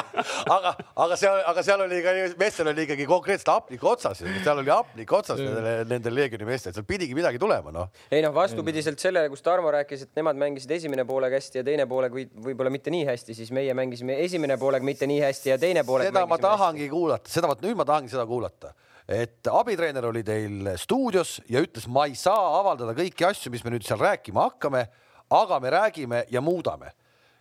[0.56, 0.76] aga,
[1.06, 5.16] aga seal, aga seal oli ka, meestel oli ikkagi konkreetselt hapnik otsas, seal oli hapnik
[5.18, 7.90] otsas nendel, nendel Leegioni meestel, seal pidigi midagi tulema, noh.
[8.10, 11.86] Ei noh, vastupidiselt sellele, kus Tarmo rääkis, et nemad mängisid esimene poolega hästi ja teine
[11.86, 15.58] poolega või- võib-olla mitte nii hästi, siis meie mängisime esimene poolega mitte nii hästi ja
[15.58, 18.74] teine poolega seda ma tahangi kuulata, seda, vot nüüd ma tahangi seda kuulata,
[19.08, 23.74] et abitreener oli teil stuudios ja ütles, ma ei saa avaldada kõiki asju, mis me
[23.74, 24.86] nüüd seal rääkima hakkame,
[25.30, 26.92] aga me räägime ja muudame.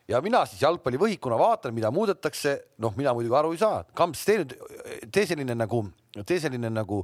[0.10, 3.84] Ja mina siis jalgpallivõhikuna vaatan, mida muudetakse, noh, mina muidugi aru ei saa.
[3.98, 4.56] Kamps, tee nüüd,
[5.14, 5.82] tee selline nagu,
[6.22, 7.02] tee selline nagu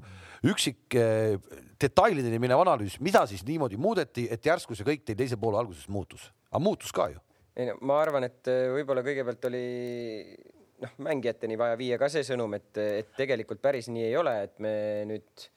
[0.51, 1.35] üksik eh,
[1.81, 5.89] detailideni minev analüüs, mida siis niimoodi muudeti, et järsku see kõik teil teise poole alguses
[5.91, 7.21] muutus, aga muutus ka ju.
[7.57, 9.65] ei no ma arvan, et äh, võib-olla kõigepealt oli
[10.81, 14.61] noh, mängijateni vaja viia ka see sõnum, et, et tegelikult päris nii ei ole, et
[14.63, 14.73] me
[15.09, 15.49] nüüd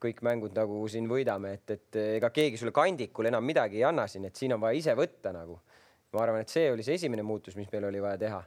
[0.00, 4.06] kõik mängud nagu siin võidame, et, et ega keegi sulle kandikul enam midagi ei anna
[4.08, 5.60] siin, et siin on vaja ise võtta nagu.
[6.12, 8.40] Ma arvan, et see oli see esimene muutus, mis meil oli vaja teha.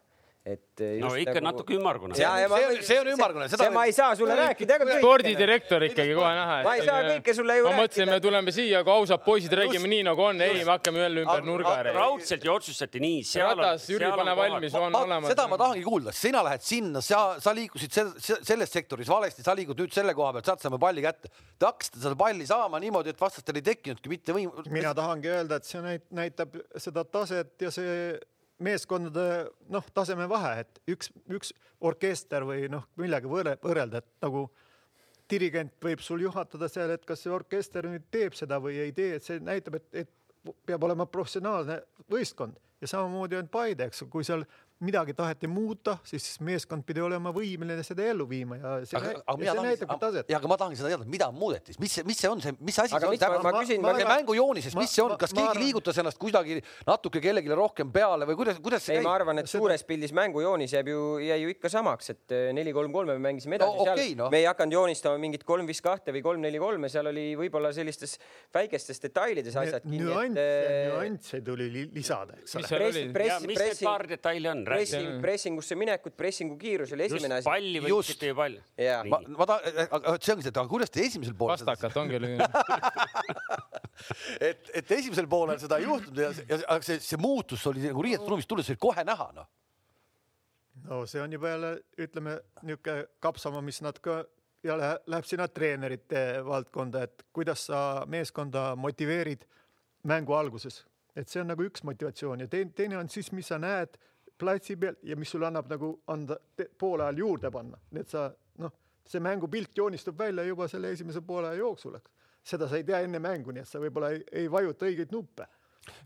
[0.45, 2.17] Et no just ikka natuke ümmargune.
[2.19, 4.75] ja, ja ma See on- see on ümmargune, seda- ma ei saa sulle rääkida.
[4.99, 6.57] spordidirektor ikkagi kohe näha.
[6.65, 8.21] Ma ei saa kõike sulle ju ma mõtlesin, me rääkida.
[8.25, 11.75] tuleme siia, kui ausad poisid, räägime nii nagu on, ei, me hakkame jälle ümber nurga.
[11.95, 15.29] raudselt ju otsustati nii, seal on, ratas, Jüri, pane valmis, on ma- olemas.
[15.31, 19.43] seda ma tahangi kuulda, sina lähed sinna, sa, sa liikusid sel- se- selles sektoris valesti,
[19.43, 21.31] sa liigud nüüd selle koha pealt, sealt saame palli kätte.
[21.57, 24.51] Te hakkasite seda palli saama niimoodi, et vastastel ei tekkinudki mitte võim-.
[24.69, 28.19] mina tahangi öelda, et see näit- näitab seda taset ja see
[28.59, 34.45] meeskondade noh, taseme vahe, et üks, üks orkester või noh, millega võrre- võrrelda, et nagu
[35.29, 39.15] dirigent võib sul juhatada seal, et kas see orkester nüüd teeb seda või ei tee,
[39.17, 41.79] et see näitab, et, et peab olema professionaalne
[42.11, 44.43] võistkond ja samamoodi on Paide, eks, kui seal
[44.83, 49.45] midagi taheti muuta, siis meeskond pidi olema võimeline seda ellu viima ja see, aga, aga
[49.45, 50.31] ja see tahan näitabki, taset.
[50.33, 52.79] ja aga ma tahangi seda teada, mida muudeti, mis see, mis see on see, mis
[52.83, 55.31] asi see mis ma- on ma küsin- ma, ma- mängujoonises, mis see on, ma- kas
[55.31, 56.57] ma keegi arvan- liigutas ennast kuidagi
[56.89, 60.75] natuke kellelegi rohkem peale või kuidas, kuidas see ei, ma arvan, et suures pildis mängujoonis
[60.75, 64.17] jääb ju, jäi ju ikka samaks, et eh, neli-kolm-kolme me mängisime edasi No seal okei,
[64.19, 64.33] noh.
[64.35, 68.17] me ei hakanud joonistama mingit kolm-viis-kahte või kolm-neli-kolme, seal oli võib-olla sellistes
[68.59, 72.67] väikestes detailides asjad kinni, nüansse, et eh, nüansse tuli li- lisada, eks ole.
[72.73, 73.13] Seal press- oli?
[73.15, 77.39] press- ja mis need pressing- paar detaili on, pressing, pressingusse minekut, pressingu kiirus oli esimene
[77.39, 77.49] just asi.
[77.49, 78.47] palli võtsite ju.
[78.83, 78.99] Jaa.
[79.13, 81.99] ma, ma tahan, aga see ongi see, et aga kuidas te esimesel poolel seda, vastakat
[82.03, 82.21] ongi
[84.49, 88.05] et, et esimesel poolel seda ei juhtunud ja, ja aga see, see muutus oli nagu
[88.05, 89.49] riietusruumist tulles oli kohe näha, noh.
[90.89, 91.73] no see on juba jälle
[92.07, 94.23] ütleme niisugune kapsama, mis natuke
[94.63, 99.45] ja läheb, läheb sinna treenerite valdkonda, et kuidas sa meeskonda motiveerid
[100.07, 100.83] mängu alguses,
[101.15, 102.45] et see on nagu üks motivatsioon.
[102.45, 103.97] Ja teine, teine on siis, mis sa näed
[104.39, 106.37] platsi peal ja mis sulle annab nagu anda
[106.79, 108.27] poole ajal juurde panna, et sa
[108.61, 108.73] noh,
[109.07, 112.13] see mängupilt joonistub välja juba selle esimese poole aja jooksul, eks.
[112.53, 115.47] seda sa ei tea enne mängu, nii et sa võib-olla ei, ei vajuta õigeid nuppe.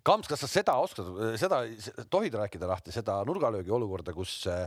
[0.06, 1.60] Kamps, kas sa seda oskad, seda
[2.10, 4.66] tohid rääkida lahti, seda nurgalöögi olukorda, kus äh,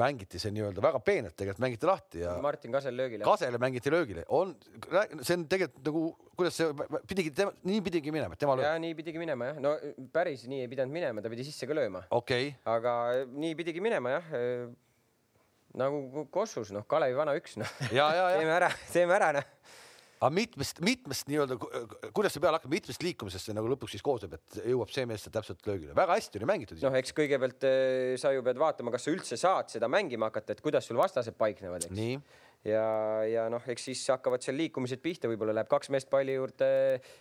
[0.00, 3.24] mängiti see nii-öelda väga peenelt tegelikult mängiti lahti ja Martin Kasel löögile.
[3.26, 4.54] Kasele mängiti löögile, on,
[5.20, 6.04] see on tegelikult nagu,
[6.38, 6.70] kuidas see
[7.10, 7.32] pidigi,
[7.68, 8.74] nii pidigi minema, tema lööb ja.
[8.82, 9.74] nii pidigi minema jah, no
[10.14, 12.96] päris nii ei pidanud minema, ta pidi sisse ka lööma, okei okay., aga
[13.30, 14.32] nii pidigi minema jah.
[15.80, 17.78] nagu Kossus, noh, Kalevi vana üks, noh.
[17.92, 19.78] teeme ära, teeme ära, noh.
[20.20, 21.56] Aga mitmest, mitmest nii-öelda,
[22.12, 25.24] kuidas see peale hakkab, mitmest liikumisest see nagu lõpuks siis koosneb, et jõuab see mees
[25.32, 26.82] täpselt löögile, väga hästi oli mängitud.
[26.84, 30.52] noh, eks kõigepealt eh, sa ju pead vaatama, kas sa üldse saad seda mängima hakata,
[30.56, 31.96] et kuidas sul vastased paiknevad, eks.
[32.66, 32.84] ja,
[33.28, 36.68] ja noh, eks siis hakkavad seal liikumised pihta, võib-olla läheb kaks meest palli juurde,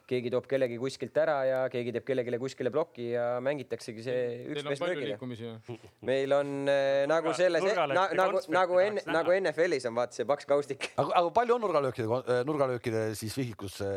[0.10, 4.60] keegi toob kellegi kuskilt ära ja keegi teeb kellelegi kuskile ploki ja mängitaksegi see üks
[4.60, 5.80] Teil on mees löögile.
[6.12, 10.50] meil on äh, nagu selles na, nagu, nagu enne, nagu NFL-is on vaata see paks
[10.50, 10.92] kaustik.
[11.00, 13.90] aga, palju on nurgalöökide, nurgalöökide siis vihikusse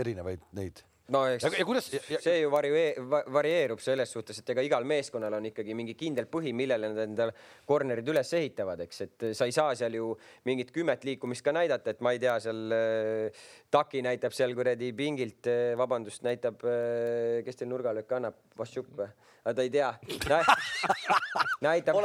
[0.00, 0.84] erinevaid neid?
[1.14, 2.94] No eks ja, ja kuidas ja, see ju varie-,
[3.32, 7.28] varieerub selles suhtes, et ega igal meeskonnal on ikkagi mingi kindel põhi, millele nad enda
[7.68, 10.10] corner'id üles ehitavad, eks, et sa ei saa seal ju
[10.48, 13.46] mingit kümmet liikumist ka näidata, et ma ei tea, seal äh,
[13.76, 16.62] Taki näitab seal kuradi pingilt, vabandust, näitab,
[17.44, 19.08] kes teil nurgalööke annab, Vassiuk või?
[19.46, 19.94] aga ta ei tea
[20.30, 20.40] Nä.
[21.66, 21.96] näitab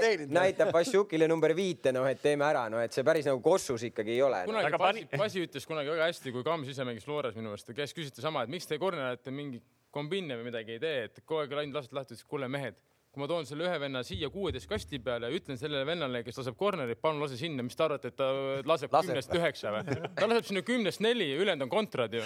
[0.00, 0.32] teeninud.
[0.32, 4.14] näitab Vassiukile number viite, noh, et teeme ära, noh, et see päris nagu Kossus ikkagi
[4.16, 4.52] ei ole no..
[4.52, 7.68] kunagi Aga Pasi Pasi ütles kunagi väga hästi, kui Kams ise mängis Flores minu meelest,
[7.82, 9.60] käis küsiti sama, et miks te kornerite mingi
[9.92, 12.78] kombinne või midagi ei tee, et kogu aeg ainult lasete lahti, ütles kuule mehed,
[13.12, 16.38] kui ma toon selle ühe venna siia kuueteist kasti peale ja ütlen sellele vennale, kes
[16.40, 18.28] laseb corner'it, palun lase sinna, mis te arvate, et ta
[18.64, 19.10] laseb Laseb.
[19.10, 19.96] kümnest üheksa või?
[20.16, 22.22] ta laseb sinna kümnest neli ja ülejäänud on kontrad ju.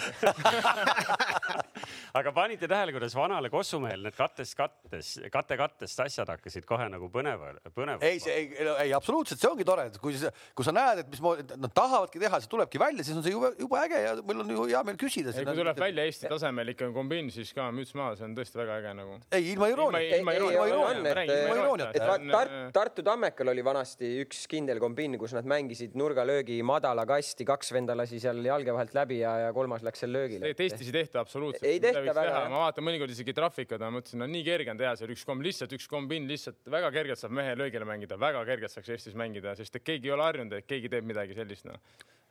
[2.19, 7.09] aga panite tähele, kuidas vanale Kossumehel need kattest kattes, kate kattest asjad hakkasid kohe nagu
[7.11, 7.99] põneva, põnev.
[8.07, 11.11] ei, see ei, ei absoluutselt, see ongi tore, et kui sa, kui sa näed, et
[11.11, 14.45] mismoodi nad tahavadki teha, see tulebki välja, siis on see jube, jube äge ja meil
[14.45, 15.35] on ju hea meel küsida.
[15.35, 18.63] ei, kui tuleb välja Eesti tasemel ikka kombiin, siis ka müts maha, see on tõesti
[18.63, 19.19] väga äge nagu.
[19.35, 20.76] ei, ilma irooniata.
[20.83, 25.95] On, et- et vaat Tar-, Tartu Tammekal oli vanasti üks kindel kombiin, kus nad mängisid
[25.97, 30.11] nurgalöögi madala kasti, kaks venda lasi seal jalge vahelt läbi ja, ja kolmas läks seal
[30.15, 30.53] löögile.
[30.53, 31.63] Eestis ei tehta absoluutselt.
[31.69, 34.95] Ei tehta väga, ma vaatan mõnikord isegi trahvikud, ma mõtlesin, no nii kerge on teha
[34.99, 38.71] seal üks komb, lihtsalt üks kombiin lihtsalt väga kergelt saab mehe löögile mängida, väga kergelt
[38.73, 41.77] saaks Eestis mängida, sest et keegi ei ole harjunud, et keegi teeb midagi sellist, noh.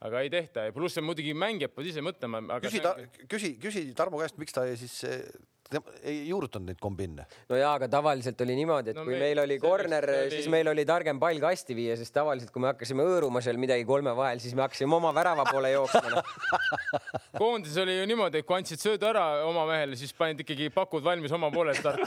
[0.04, 2.82] Aga ei tehta ja pluss muidugi mängijad peavad ise mõtlema, aga küsi,
[3.32, 5.22] küsi, küsi Tarmo käest, miks ta siis eh,
[6.06, 7.24] ei juurutanud neid kombinne.
[7.48, 10.46] no jaa, aga tavaliselt oli niimoodi, et No kui me- meil oli corner, oli- siis
[10.52, 14.12] meil oli targem pall kasti viia, sest tavaliselt, kui me hakkasime hõõruma seal midagi kolme
[14.14, 16.22] vahel, siis me hakkasime oma värava poole jooksma no.
[17.40, 21.02] koondises oli ju niimoodi, et kui andsid söödu ära oma mehele, siis panid ikkagi pakud
[21.02, 22.04] valmis oma poole starti.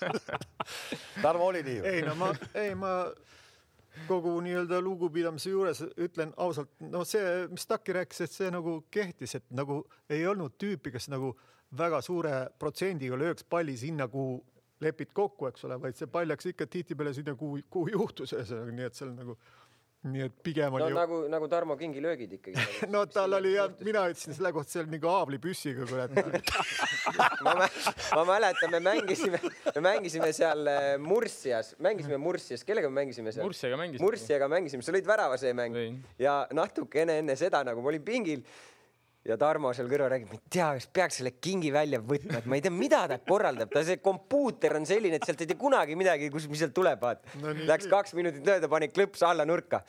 [1.22, 1.84] Tarmo oli nii ju?
[1.84, 2.94] ei no ma, ei ma
[4.08, 9.36] kogu nii-öelda lugupidamise juures ütlen ausalt, no see, mis Taki rääkis, et see nagu kehtis,
[9.38, 11.34] et nagu ei olnud tüüpi, kes nagu
[11.78, 14.40] väga suure protsendiga lööks palli sinna, kuhu
[14.80, 18.76] lepid kokku, eks ole, vaid see pall läks ikka tihtipeale sinna, kuhu, kuhu juhtus, ühesõnaga,
[18.76, 19.36] nii et seal nagu,
[20.08, 22.62] nii et pigem no oli nagu, nagu Tarmo Kingi löögid ikkagi.
[22.94, 26.14] no tal oli jah, mina ütlesin selle kohta, see oli nagu haavlipüssiga, kurat.
[27.44, 27.68] ma, mä-
[28.16, 29.40] ma mäletan, me mängisime,
[29.74, 33.44] me mängisime seal äh, Mursias, mängisime Mursias, kellega me mängisime seal?
[33.44, 34.06] Mursiaga mängisime.
[34.06, 36.00] Mursiaga mängisime, sa lõid värava see mäng Lõin.
[36.20, 38.40] ja natukene enne seda nagu ma olin pingil
[39.30, 42.46] ja Tarmo seal kõrval räägib, ma ei tea, kas peaks selle kingi välja võtma, et
[42.50, 45.58] ma ei tea, mida ta korraldab, ta see kompuuter on selline, et sealt ei tea
[45.60, 49.46] kunagi midagi, kus, mis sealt tuleb, vaata No Läks kaks minutit mööda, pani klõps alla
[49.48, 49.82] nurka.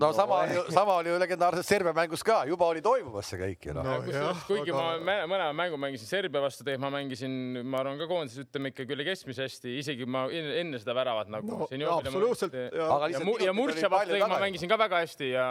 [0.00, 0.40] no sama,
[0.72, 3.96] sama oli ju legendaarses Serbia mängus ka, juba oli toimumas see kõik ju noh No.
[4.04, 4.32] no..
[4.46, 7.34] kuigi aga- ma mõlema mängu mängisin Serbia vastu, tegelikult ma mängisin,
[7.66, 11.66] ma arvan ka koondises ütleme ikkagi üle keskmise hästi, isegi ma enne, seda väravat nagu
[11.78, 15.46] No, absoluutselt, ma- ja- ja, ja tegelikult ma mängisin ka väga hästi ja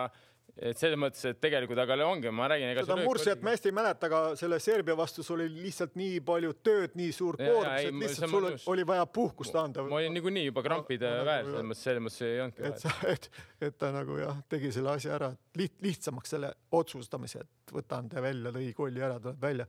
[0.57, 4.09] et selles mõttes, et tegelikult aga ongi, ma räägin, seda Mursiat ma hästi ei mäleta,
[4.09, 7.95] aga selle Serbia vastu sul oli lihtsalt nii palju tööd, nii suur koormus, ei, et
[7.97, 9.85] ma- lihtsalt sul ma oli- vaja puhkust anda.
[9.85, 12.95] ma olin niikuinii juba krampide no, väel, nagu- selles mõttes, selles mõttes ei olnudki sa,
[13.13, 13.29] et,
[13.69, 15.31] et ta nagu jah, tegi selle asja ära,
[15.61, 19.67] liht-, lihtsamaks selle otsustamise, et võtan ta välja, lõi kolli ära, tuleb välja.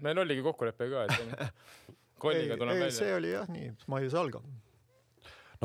[0.00, 1.48] meil oligi kokkulepe ka, et
[2.24, 3.16] kolliga tuleb ei, see välja.
[3.20, 4.46] oli jah nii, mais algab.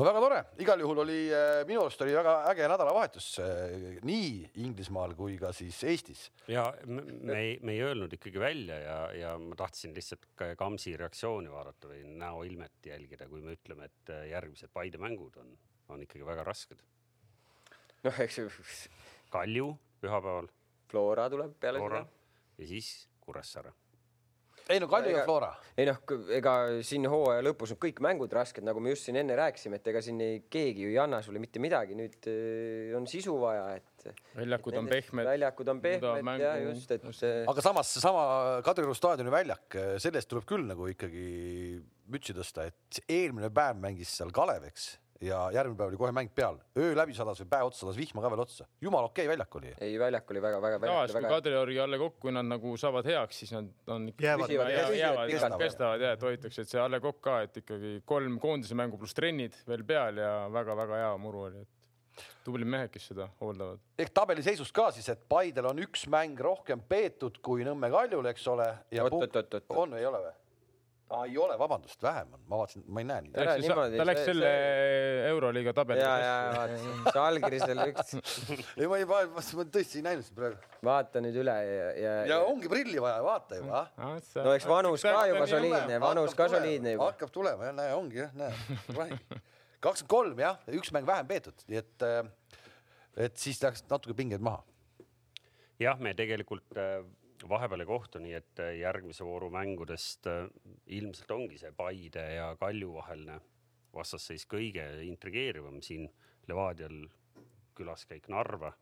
[0.00, 4.30] No väga tore, igal juhul oli äh, minu arust oli väga äge nädalavahetus äh, nii
[4.64, 6.22] Inglismaal kui ka siis Eestis.
[6.48, 10.54] ja me me ei, me ei öelnud ikkagi välja ja, ja ma tahtsin lihtsalt ka
[10.60, 15.52] Kamsi reaktsiooni vaadata või näoilmet jälgida, kui me ütleme, et äh, järgmised Paide mängud on,
[15.92, 16.80] on ikkagi väga rasked.
[18.06, 18.48] noh, eks ju,
[19.30, 19.68] Kalju
[20.00, 20.48] pühapäeval,
[20.88, 22.20] Flora tuleb peale Flora seda.
[22.58, 23.76] ja siis Kuressaare.
[24.70, 25.50] Ei no Kalju ja Flora.
[25.76, 26.00] ei noh,
[26.36, 26.54] ega
[26.86, 30.02] siin hooaja lõpus on kõik mängud rasked, nagu me just siin enne rääkisime, et ega
[30.04, 33.86] siin ei, keegi ju ei anna sulle mitte midagi, nüüd äh, on sisu vaja, et.
[34.32, 35.26] Väljakud on pehmed.
[35.28, 38.22] väljakud on pehmed ja just, et aga samas seesama
[38.64, 41.26] Kadrioru staadioni väljak, sellest tuleb küll nagu ikkagi
[42.10, 44.94] mütsi tõsta, et eelmine päev mängis seal Kalev, eks,
[45.24, 48.22] ja järgmine päev oli kohe mäng peal, öö läbi sadas või päev otsa sadas vihma
[48.24, 49.72] ka veel otsa, jumala okei väljak oli.
[49.80, 50.78] ei, väljak oli väga-väga.
[50.86, 54.54] tavaliselt, kui Kadriorgi jälle kokku, kui nad nagu saavad heaks, siis nad on ikka Jäävad.
[54.54, 55.58] Jäävad, püsivad jäävad, pikalt.
[55.64, 59.16] kestavad ja et hoitakse, et see Alle Kokk ka, et ikkagi kolm koondise mängu pluss
[59.16, 63.80] trennid veel peal ja väga-väga hea muru oli, et tublid mehed, kes seda hooldavad.
[64.00, 68.46] ehk tabeliseisust ka siis, et Paidel on üks mäng rohkem peetud kui Nõmme Kaljul, eks
[68.48, 68.72] ole.
[69.02, 69.76] Oot, oot, oot, oot.
[69.84, 70.38] on või ei ole või?
[71.10, 73.32] aa, ei ole, vabandust, vähem on, ma vaatasin, ma ei näe nii.
[73.42, 74.50] Ära niimoodi, ta läks see- selle
[75.30, 76.02] Euroliiga tabeli.
[76.04, 78.14] ja, ja vaata, see allkiri seal üks,
[78.76, 80.72] ei, ma ei, ma, ma, ma tõesti ei näinud seda praegu.
[80.86, 83.84] vaata nüüd üle ja, ja, ja ongi prilli vaja, vaata juba.
[83.98, 87.10] no eks vanus ka juba soliidne, vanus ka soliidne juba.
[87.10, 88.54] hakkab tulema jah, näe, ongi jah, näe.
[89.80, 92.08] kakskümmend kolm jah, üks mäng vähem peetud, nii et,
[93.26, 94.62] et siis läks natuke pingeid maha.
[95.82, 97.00] jah, me tegelikult äh,
[97.48, 100.44] vahepeal ei kohtu, nii et äh, järgmise vooru mängudest äh,
[100.86, 103.40] ilmselt ongi see Paide ja Kalju vaheline
[103.94, 106.06] vastasseis kõige intrigeerivam siin
[106.48, 107.02] Levadial
[107.78, 108.72] külaskäik Narva.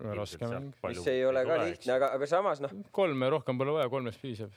[0.00, 0.72] raske mäng.
[0.88, 4.52] mis ei ole ka lihtne, aga, aga samas noh, kolme rohkem pole vaja, kolmest piisab.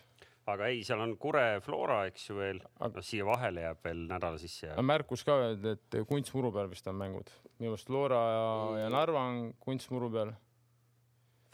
[0.48, 4.40] aga ei, seal on Kure Flora, eks ju veel, noh siia vahele jääb veel nädala
[4.42, 5.38] sisse ja märkus ka,
[5.74, 7.32] et kunstmuru peal vist on mängud.
[7.60, 8.50] minu meelest Flora ja,
[8.84, 10.34] ja Narva on kunstmuru peal.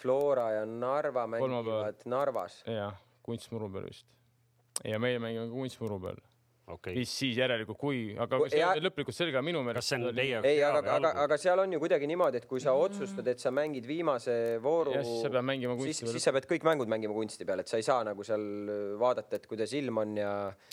[0.04, 2.60] Flora ja Narva mängivad Narvas.
[2.68, 4.06] jah, kunstmuru peal vist.
[4.84, 6.22] ja meie mängime kunstmuru peal.
[6.72, 6.94] Okei.
[6.96, 9.98] mis siis järelikult, kui, aga Kui- see ja- on lõplikult selge, minu kas meelest see
[9.98, 11.20] on teie jaoks ei, hea aga, või aga, halb?
[11.26, 14.94] aga seal on ju kuidagi niimoodi, et kui sa otsustad, et sa mängid viimase vooru,
[14.96, 16.14] siis sa pead mängima kunsti siis, peal.
[16.16, 18.46] siis sa pead kõik mängud mängima kunsti peal, et sa ei saa nagu seal
[19.02, 20.32] vaadata, et kuidas ilm on ja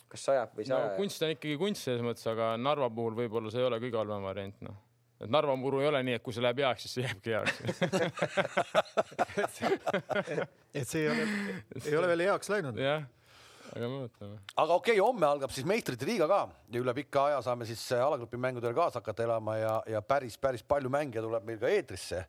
[0.09, 0.95] kas sajab või ei no saja.
[1.01, 4.22] kunst on ikkagi kunst selles mõttes, aga Narva puhul võib-olla see ei ole kõige halvem
[4.31, 4.78] variant, noh.
[5.21, 7.55] Et Narva puhul ei ole nii, et kui see läheb heaks, siis see jääbki heaks.
[10.81, 11.25] et see ei ole,
[11.85, 12.77] ei ole veel heaks läinud.
[12.81, 13.01] jah,
[13.75, 14.37] aga me vaatame.
[14.55, 16.41] aga okei okay,, homme algab siis meistrite liiga ka
[16.73, 20.37] ja üle pika aja saame siis äh, alagrupi mängudele kaasa hakata elama ja, ja päris,
[20.41, 22.21] päris palju mänge tuleb meil ka eetrisse.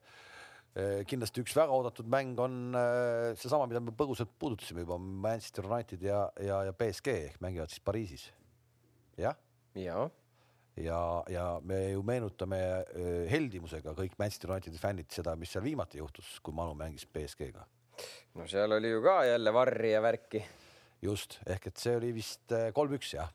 [1.08, 6.02] kindlasti üks väga oodatud mäng on äh, seesama, mida me põgusalt puudutasime juba, Manchester United
[6.08, 8.32] ja, ja, ja BSG ehk mängivad siis Pariisis.
[9.20, 9.36] jah,
[9.76, 10.08] ja,
[10.86, 16.02] ja, ja me ju meenutame äh, heldimusega kõik Manchester Unitedi fännid seda, mis seal viimati
[16.02, 17.68] juhtus, kui Manu mängis BSG-ga.
[18.36, 20.44] no seal oli ju ka jälle varri ja värki.
[21.02, 23.32] just ehk et see oli vist äh, kolm-üks jah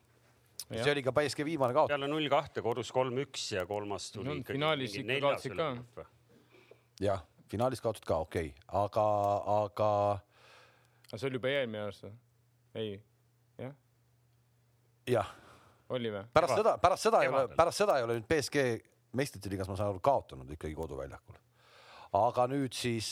[0.69, 0.83] ja..
[0.83, 1.93] See oli ka BSG viimane kaotus.
[1.93, 6.05] peale null kahte kodus kolm-üks ja kolmas tuli No, ikkagi finaalis ikka neljas kaotasid ka.
[7.01, 9.07] jah, finaalis kaotasid ka, okei okay., aga,
[9.63, 9.91] aga
[11.07, 12.11] aga see oli juba eelmine aasta.
[12.75, 12.97] ei,
[13.61, 13.75] jah,
[15.07, 15.35] jah,
[15.95, 16.23] oli või?
[16.33, 18.63] pärast seda, pärast seda ei ole pärast seda ei ole nüüd BSG
[19.17, 21.39] meistrite liigas, ma saan aru, kaotanud ikkagi koduväljakul.
[22.17, 23.09] aga nüüd siis,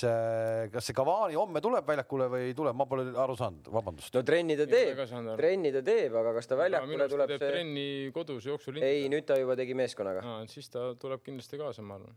[0.71, 4.13] kas see Cavani homme tuleb väljakule või ei tule, ma pole aru saanud, vabandust.
[4.15, 5.01] no trenni ta teeb
[5.35, 7.41] trenni ta teeb, aga kas ta väljakule tuleb see?
[7.43, 8.79] trenni kodus jooksul.
[8.83, 10.39] ei, nüüd ta juba tegi meeskonnaga.
[10.51, 12.15] siis ta tuleb kindlasti kaasa, ma arvan.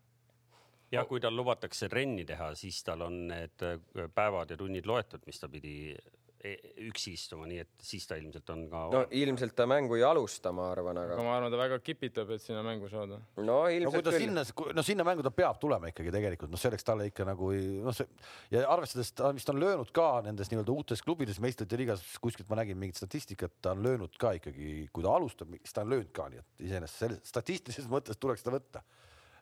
[0.95, 5.27] ja kui tal lubatakse trenni teha, siis tal on need äh, päevad ja tunnid loetud,
[5.27, 5.93] mis ta pidi
[6.39, 10.53] üksi istuma, nii et siis ta ilmselt on ka no ilmselt ta mängu ei alusta,
[10.55, 13.17] ma arvan, aga aga ma arvan, ta väga kipitab, et sinna mängu saada.
[13.41, 14.23] no no kui ilmselt ta küll.
[14.23, 14.45] sinna,
[14.79, 17.97] no sinna mängu ta peab tulema ikkagi tegelikult, noh, selleks talle ikka nagu ei, noh,
[17.97, 18.07] see
[18.55, 22.61] ja arvestades ta vist on löönud ka nendes nii-öelda uutes klubides meistrite liigas, kuskilt ma
[22.61, 26.13] nägin mingit statistikat, ta on löönud ka ikkagi, kui ta alustab, siis ta on löönud
[26.15, 28.85] ka, nii et iseenesest selles statistilises mõttes tuleks ta võtta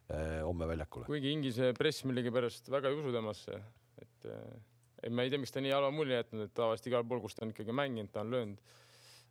[0.09, 1.05] eh, homme väljakule.
[1.13, 3.61] kuigi Inglise press millegipärast väga ei usu temasse,
[4.01, 4.57] et eh,
[5.11, 7.45] ma ei tea, miks ta nii halva mulje jätnud, et tavaliselt igal pool, kus ta
[7.47, 8.75] on ikkagi mänginud, ta on löönud.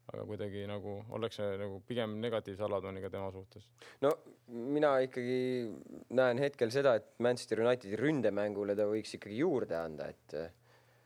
[0.06, 3.64] aga kuidagi nagu ollakse nagu pigem negatiivse alatooniga tema suhtes.
[4.06, 4.12] no
[4.48, 5.40] mina ikkagi
[6.14, 10.52] näen hetkel seda, et Manchester Unitedi ründemängule ta võiks ikkagi juurde anda, et eh,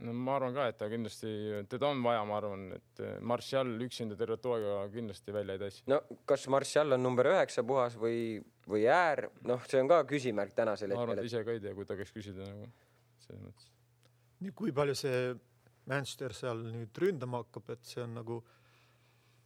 [0.03, 1.32] no ma arvan ka, et ta kindlasti,
[1.72, 5.88] teda on vaja, ma arvan, et eh, Martial üksinda terve hooaega kindlasti välja ei tassi.
[5.91, 10.55] no kas Martial on number üheksa puhas või, või äär, noh, see on ka küsimärk
[10.59, 11.34] tänasel ma arvan, hetkel et.
[11.34, 12.67] ise ka ei tea, kui ta käiks küsida nagu
[13.24, 13.76] selles mõttes.
[14.44, 15.20] Nii kui palju see
[15.90, 18.40] Manchester seal nüüd ründama hakkab, et see on nagu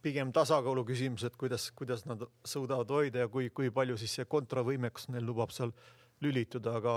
[0.04, 4.28] pigem tasakaalu küsimus, et kuidas, kuidas nad suudavad hoida ja kui, kui palju siis see
[4.28, 5.72] kontravõimekus neil lubab seal
[6.24, 6.94] lülituda, aga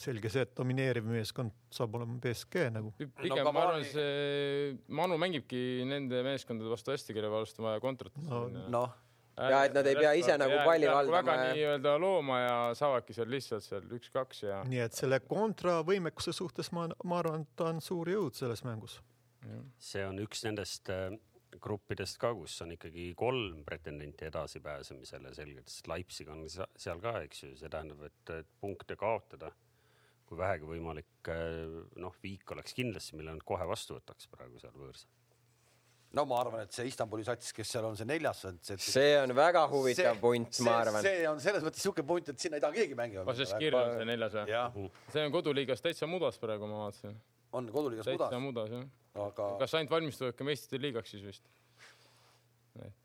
[0.00, 2.90] selge see, et domineeriv meeskond saab olema BSG nagu.
[2.98, 7.82] pigem No ma arvan, see Manu mängibki nende meeskondade vastu hästi, kelle vastu on vaja
[7.84, 8.96] kontrat No, noh,
[9.34, 13.32] Ja, et nad ei pea ise nagu palli valdama väga nii-öelda looma ja saavadki seal
[13.34, 17.82] lihtsalt seal üks-kaks ja nii et selle kontravõimekuse suhtes ma, ma arvan, et ta on
[17.82, 19.00] suur jõud selles mängus.
[19.82, 21.16] see on üks nendest äh,
[21.62, 27.44] gruppidest ka, kus on ikkagi kolm pretendenti edasipääsemisele selgelt, sest Leipzig on seal ka, eks
[27.44, 29.50] ju, see tähendab, et punkte kaotada,
[30.28, 31.30] kui vähegi võimalik,
[32.00, 35.10] noh, viik oleks kindlasti, mille nad kohe vastu võtaks praegu seal võõrsal.
[36.14, 39.34] No ma arvan, et see Istanbuli sats, kes seal on see neljas, see, see on
[39.36, 41.02] väga huvitav punt, ma arvan.
[41.04, 43.26] see on selles mõttes niisugune punt, et sinna ei taha keegi mängima.
[43.28, 44.46] Vašeskir on see neljas või?
[44.52, 44.78] jah,
[45.14, 47.18] see on koduliigas täitsa mudas praegu, ma vaatasin.
[47.58, 48.88] on koduliigas täitsa mudas, mudas jah.
[49.26, 51.52] aga kas ainult valmistuvadki meistrite liigaks siis vist?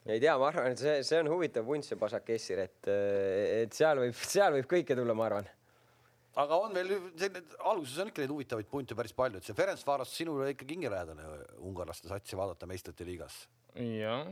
[0.10, 4.02] ei tea, ma arvan, et see, see on huvitav punt, see Pasakessir, et, et seal
[4.02, 5.50] võib, seal võib kõike tulla, ma arvan.
[6.38, 10.12] Aga on veel selline, alguses on ikka neid huvitavaid punte päris palju, et see Ferencvaros
[10.14, 11.26] sinule ikkagi hingelähedane
[11.66, 13.42] ungarlaste satsi vaadata meistrite liigas.
[13.76, 14.28] jah,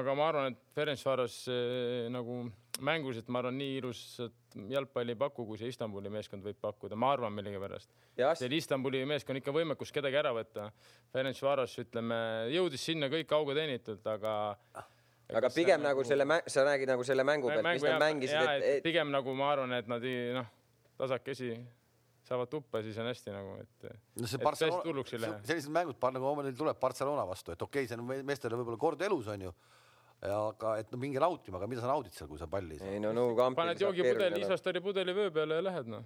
[0.00, 2.42] aga ma arvan, et Ferencvaros eh, nagu
[2.84, 6.98] mängus, et ma arvan, nii ilusat jalgpalli ei paku, kui see Istanbuli meeskond võib pakkuda,
[6.98, 7.90] ma arvan millegipärast.
[8.38, 10.70] see Istanbuli meeskond ikka võimekus kedagi ära võtta.
[11.14, 12.20] Ferencvaros ütleme,
[12.54, 14.34] jõudis sinna kõik auga teenitud, aga.
[15.28, 18.86] aga pigem nagu selle, sa räägid nagu selle mängu pealt, mis nad mängisid, et, et
[18.86, 20.54] pigem nagu ma arvan, et nad ei noh,
[20.98, 21.52] tasakesi
[22.28, 23.90] saavad tuppa, siis on hästi nagu, et.
[24.20, 27.98] no see Barcelona sellised mängud, nagu homme neil tuleb Barcelona vastu, et okei okay,, see
[27.98, 29.52] on me- meestele võib-olla kord elus onju,
[30.28, 32.90] aga et no minge nautima, aga mida sa naudid seal, kui sa palli ei saa?
[32.92, 36.04] ei no no kampil paned joogipudeli, Isostari pudeli vöö peale ja lähed noh.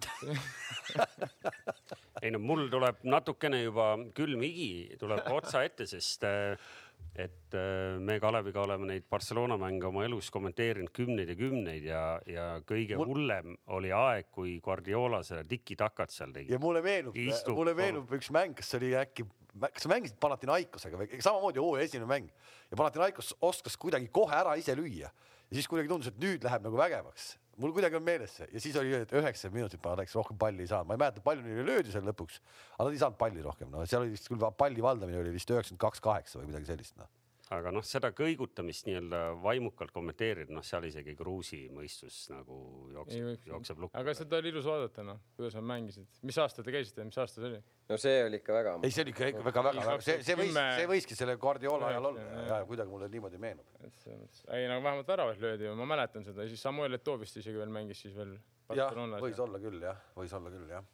[2.23, 6.71] ei no mul tuleb natukene juba külm higi tuleb otsa ette, sest äh,
[7.13, 12.05] et äh, me Kaleviga oleme neid Barcelona mänge oma elus kommenteerinud kümneid ja kümneid ja,
[12.27, 16.61] ja kõige Mul- hullem oli aeg, kui Guardiola seda tiki-takat seal tegi ja.
[16.63, 17.19] mulle meenub
[17.53, 19.29] mulle meenub üks mäng, kas see oli äkki
[19.61, 22.33] kas sa mängisid Panathinaikosega või samamoodi hooaja esimene mäng
[22.71, 25.11] ja Panathinaikos oskas kuidagi kohe ära ise lüüa
[25.53, 27.35] ja siis kuidagi tundus, et nüüd läheb nagu vägevaks.
[27.61, 28.49] Mul kuidagi on meeles see.
[28.53, 31.45] Ja siis oli, et üheksakümmend minutit Panathinaikos rohkem palli ei saanud, ma ei mäleta, palju
[31.47, 32.41] neile löödi seal lõpuks,
[32.77, 35.51] aga nad ei saanud palli rohkem, no seal oli vist küll palli valdamine oli vist
[35.53, 37.11] üheksakümmend kaks, kaheksa või midagi sellist, noh
[37.53, 42.59] aga noh, seda kõigutamist nii-öelda vaimukalt kommenteerida, noh, seal isegi Kruusi mõistus nagu
[42.93, 43.99] jookseb, jookseb lukku.
[43.99, 46.09] aga seda oli ilus vaadata, noh, kuidas nad mängisid.
[46.29, 47.61] mis aasta te käisite, mis aasta see oli?
[47.91, 48.75] no see oli ikka väga.
[48.83, 52.11] ei, see oli ikka väga, väga, väga, see, see võis, see võiski selle Guardiola ajal
[52.13, 53.77] olla ja, ja kuidagi mulle niimoodi meenub.
[53.83, 57.73] ei no vähemalt väravaid löödi ju, ma mäletan seda, siis Samuel Eto'o vist isegi veel
[57.75, 58.37] mängis siis veel.
[58.77, 60.87] jah, võis olla küll jah, võis olla küll jah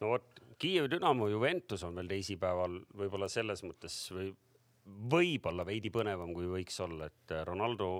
[0.00, 4.30] no vot, Kiievi Dünamo Juventus on veel teisipäeval võib-olla selles mõttes või
[4.84, 7.90] võib-olla veidi põnevam, kui võiks olla, et Ronaldo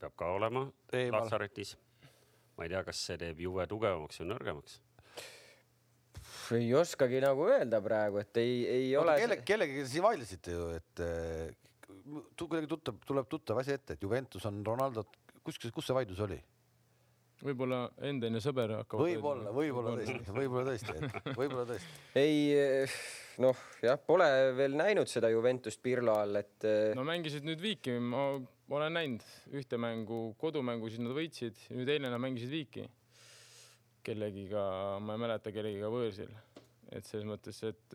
[0.00, 1.76] peab ka olema Lazaretis.
[2.56, 4.80] ma ei tea, kas see teeb Juve tugevamaks või nõrgemaks?
[6.56, 9.16] ei oskagi nagu öelda praegu, et ei, ei no, ole.
[9.20, 11.52] kelle, kellegagi siin vaidlesite ju, et äh,
[12.36, 16.40] kuidagi tuttav, tuleb tuttav asi ette, et Juventus on Ronaldot, kus, kus see vaidlus oli?
[17.44, 19.02] võib-olla endine sõber hakkab.
[19.04, 21.98] võib-olla, võib-olla tõesti, võib-olla tõesti, võib-olla tõesti.
[22.20, 22.36] ei
[23.42, 24.26] noh, jah, pole
[24.56, 26.66] veel näinud seda Juventust Pirlo all, et.
[26.96, 28.26] no mängisid nüüd Viiki, ma
[28.74, 29.24] olen näinud
[29.54, 32.86] ühte mängu, kodumängu, siis nad võitsid, nüüd eile nad mängisid Viiki.
[34.04, 34.62] kellegiga,
[35.00, 36.32] ma ei mäleta, kellegiga võõrsil,
[36.92, 37.94] et selles mõttes, et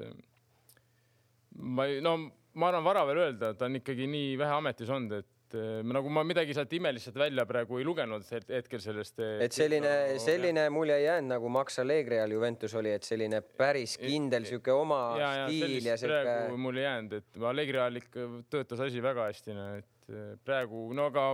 [1.54, 2.16] ma ei, no
[2.58, 5.82] ma arvan, vara veel öelda, ta on ikkagi nii vähe ametis olnud, et et eh,
[5.86, 9.20] nagu ma midagi sealt imelist välja praegu ei lugenud hetkel sellest.
[9.24, 13.42] Eh, et selline, selline mulje ei jäänud nagu Max Allegri ajal Juventus oli, et selline
[13.42, 16.22] päris kindel sihuke oma ja, stiil ja, ja sihuke.
[16.28, 20.30] praegu mul ei jäänud, et Allegri ajal ikka töötas asi väga hästi, no et eh,
[20.46, 21.26] praegu no aga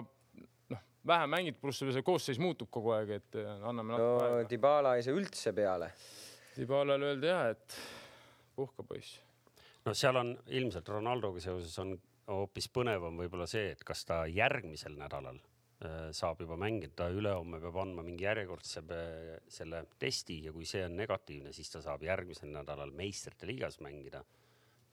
[0.72, 4.50] noh, vähe mängid, pluss see koosseis muutub kogu aeg, et anname no aega.
[4.56, 5.92] Dybala ei saa üldse peale.
[6.56, 7.80] Dybalale öeldi jah, et
[8.56, 9.20] puhka poiss.
[9.84, 11.98] no seal on ilmselt Ronaldoga seoses on
[12.32, 17.60] hoopis põnevam võib-olla see, et kas ta järgmisel nädalal äh, saab juba mängida, ta ülehomme
[17.64, 22.06] peab andma mingi järjekordse äh, selle testi ja kui see on negatiivne, siis ta saab
[22.06, 24.24] järgmisel nädalal meistrite liigas mängida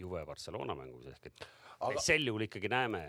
[0.02, 1.44] Juve Barcelona mängus ehk et
[1.82, 2.00] Aga...
[2.02, 3.02] sel juhul ikkagi näeme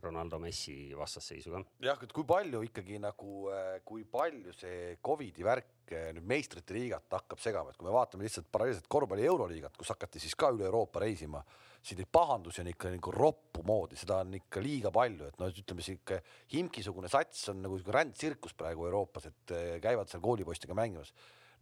[0.00, 1.62] Ronaldo Messi vastasseisu ka.
[1.84, 7.08] jah, et kui palju ikkagi nagu, äh, kui palju see Covidi värk nüüd meistrite liigat
[7.10, 10.68] hakkab segama, et kui me vaatame lihtsalt paralleelselt korvpalli euroliigat, kus hakati siis ka üle
[10.68, 11.40] Euroopa reisima,
[11.80, 15.52] siis neid pahandusi on ikka nagu roppu moodi, seda on ikka liiga palju, et noh,
[15.62, 16.20] ütleme sihuke
[16.52, 21.14] Himki-sugune sats on nagu rändtsirkus praegu Euroopas, et äh, käivad seal koolipoistega mängimas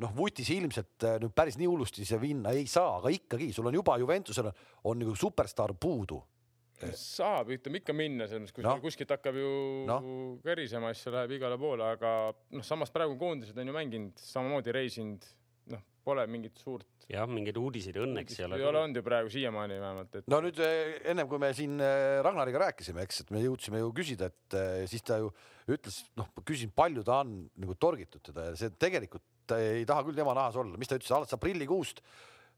[0.02, 3.78] noh, Vutis ilmselt nüüd päris nii hullusti see minna ei saa, aga ikkagi sul on
[3.78, 6.20] juba Juventusel on, on nagu superstaar puudu
[6.94, 8.76] saab, ütleme ikka minna, selles mõttes, kui no.
[8.82, 9.50] kuskilt hakkab ju
[9.88, 9.98] no.
[10.44, 12.12] kärisema, see läheb igale poole, aga
[12.54, 15.26] noh, samas praegu koondised on ju mänginud, samamoodi reisinud,
[16.08, 16.88] pole mingit suurt.
[17.08, 18.60] jah, mingeid uudiseid õnneks ei ole.
[18.60, 20.30] ei ole olnud ju praegu siiamaani vähemalt et....
[20.32, 23.92] no nüüd eh, ennem kui me siin eh, Ragnariga rääkisime, eks, et me jõudsime ju
[23.96, 25.30] küsida, et eh, siis ta ju
[25.68, 29.24] ütles, noh, küsin, palju ta on nagu torgitud teda ja see tegelikult
[29.56, 32.02] ei taha küll tema nahas olla, mis ta ütles, alates aprillikuust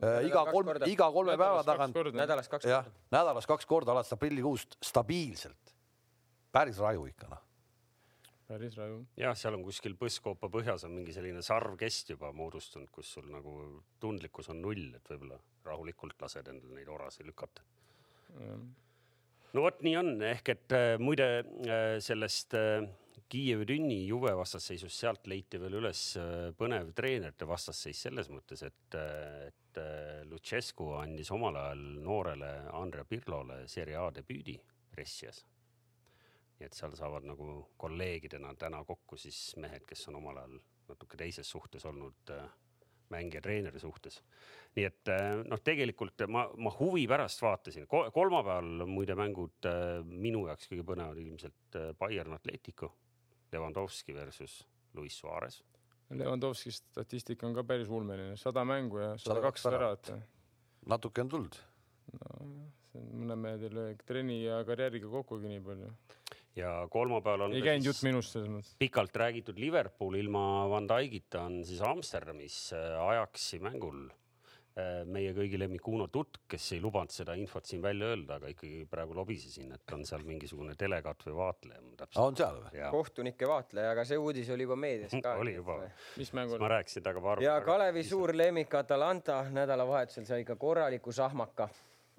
[0.01, 1.97] Äh, iga kolm, iga kolme päeva tagant.
[2.17, 2.93] nädalas kaks korda.
[3.13, 5.75] nädalas kaks korda alates aprillikuust stabiilselt.
[6.51, 7.43] päris raju ikka noh.
[8.51, 9.01] Päris raju.
[9.21, 13.57] jah, seal on kuskil Põskoopa põhjas on mingi selline sarvkest juba moodustunud, kus sul nagu
[14.03, 17.65] tundlikkus on null, et võib-olla rahulikult lased endale neid orasid lükata
[19.55, 22.87] no vot nii on, ehk et äh, muide äh, sellest äh,
[23.31, 26.01] Kiievi Tünni Juve vastasseisust, sealt leiti veel üles
[26.59, 28.97] põnev treenerite vastasseis selles mõttes, et,
[29.47, 29.79] et
[30.27, 34.57] Luchescu andis omal ajal noorele Andrea Pirlole Serie A debüüdi
[34.91, 35.45] Brescias.
[36.61, 40.59] Nii et seal saavad nagu kolleegidena täna kokku siis mehed, kes on omal ajal
[40.91, 42.33] natuke teises suhtes olnud
[43.11, 44.23] mängija treeneri suhtes.
[44.77, 50.45] nii et äh, noh, tegelikult ma, ma huvi pärast vaatasin, kolmapäeval muide mängud äh, minu
[50.47, 52.93] jaoks kõige põnevad ilmselt äh, Bayern Atletico,
[53.53, 54.61] Levandovski versus
[54.95, 55.59] Luis Suarez.
[56.11, 60.13] Levandovski statistika on ka päris ulmeline, sada mängu ja sada kaks väravat.
[60.87, 61.59] natuke on tulnud.
[62.21, 65.91] nojah, see on mõne löö trenni ja karjääriga kokkugi nii palju
[66.57, 68.73] ja kolmapäeval on ei käinud jutt minust selles mõttes.
[68.79, 74.09] pikalt räägitud Liverpool ilma Van Dijkita on siis Amsterdamis äh, Ajaxi mängul.
[74.79, 78.53] Äh, meie kõigi lemmik Uno Tutk, kes ei lubanud seda infot siin välja öelda, aga
[78.53, 81.81] ikkagi praegu lobisesin, et on seal mingisugune delegaat või vaatleja.
[82.23, 82.85] on seal või?
[82.95, 85.35] kohtunike vaatleja, aga see uudis oli juba meedias ka.
[85.43, 85.81] oli juba.
[86.23, 86.63] mis mäng oli?
[86.63, 87.43] ma rääkisin temaga paar.
[87.43, 91.69] ja Kalevi suur lemmik Atalanta nädalavahetusel sai ikka korraliku sahmaka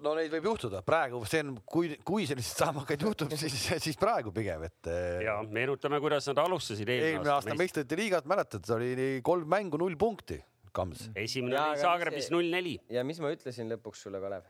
[0.02, 4.32] no neid võib juhtuda, praegu see on, kui, kui selliseid saamakaid juhtub, siis, siis praegu
[4.34, 4.80] pigem, et.
[4.90, 9.80] Eh, ja meenutame, kuidas nad alustasid eelmine, eelmine aasta meistrite liigat, mäletad, oli kolm mängu,
[9.82, 10.40] null punkti,
[10.72, 11.10] Kams.
[11.18, 12.78] esimene oli Zagrebis null neli.
[12.92, 14.48] ja mis ma ütlesin lõpuks sulle, Kalev?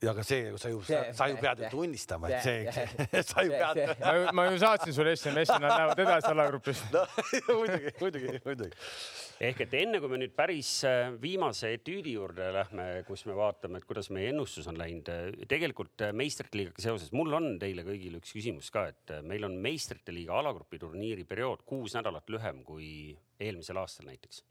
[0.00, 3.42] Ja aga see, sa ju, sa ju pead ju see- tunnistama, et see- see, sa
[3.44, 6.80] ju pead ma ju, ma ju saatsin sulle SMS-i, nad lähevad edasi alagrupis.
[6.94, 7.02] no
[7.58, 8.78] muidugi, muidugi, muidugi.
[9.50, 13.80] ehk et enne kui me nüüd päris äh, viimase etüüdi juurde lähme, kus me vaatame,
[13.80, 15.12] et kuidas meie ennustus on läinud,
[15.52, 19.44] tegelikult äh, meistrite liigaga seoses, mul on teile kõigile üks küsimus ka, et äh, meil
[19.48, 22.88] on meistrite liiga alagrupi turniiri periood kuus nädalat lühem kui
[23.40, 24.44] eelmisel aastal näiteks.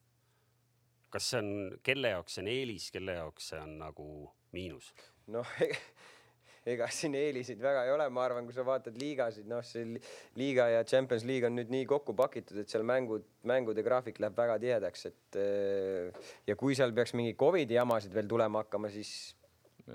[1.09, 4.05] kas see on, kelle jaoks see on eelis, kelle jaoks see on nagu
[4.53, 4.93] miinus?
[5.33, 5.55] Noh,
[6.69, 10.01] ega siin eeliseid väga ei ole, ma arvan, kui sa vaatad liigasid, noh, see li-
[10.37, 14.37] liiga ja Champions League on nüüd nii kokku pakitud, et seal mängud, mängude graafik läheb
[14.37, 19.13] väga tihedaks, et eh, ja kui seal peaks mingi Covidi jamasid veel tulema hakkama, siis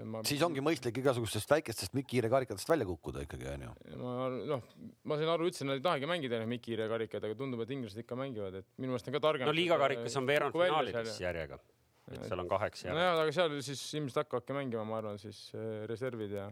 [0.03, 3.71] ma, siis ongi mõistlik igasugustest väikestest Mikki-Hiire karikatest välja kukkuda ikkagi onju.
[4.01, 4.65] ma noh,
[5.07, 8.03] ma sain aru, ütlesin, nad ei tahagi mängida neid Mikki-Hiire karikaid, aga tundub, et inglased
[8.03, 9.47] ikka mängivad, et minu meelest on ka targem.
[9.47, 11.61] no liiga karikas on veerandfinaalides järjega,
[12.13, 13.01] et seal on kaheksa järjega.
[13.01, 16.51] nojah, aga seal siis ilmselt hakkavadki mängima, ma arvan, siis äh, reservid ja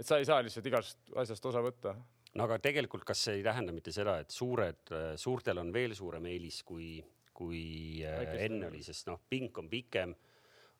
[0.00, 1.94] et sa ei saa lihtsalt igast asjast osa võtta.
[2.38, 6.26] no aga tegelikult, kas see ei tähenda mitte seda, et suured, suurtel on veel suurem
[6.30, 6.96] eelis kui,
[7.36, 7.62] kui
[8.06, 8.44] äh, Väikestel.
[8.48, 10.14] enne oli, sest noh, pink on pikem.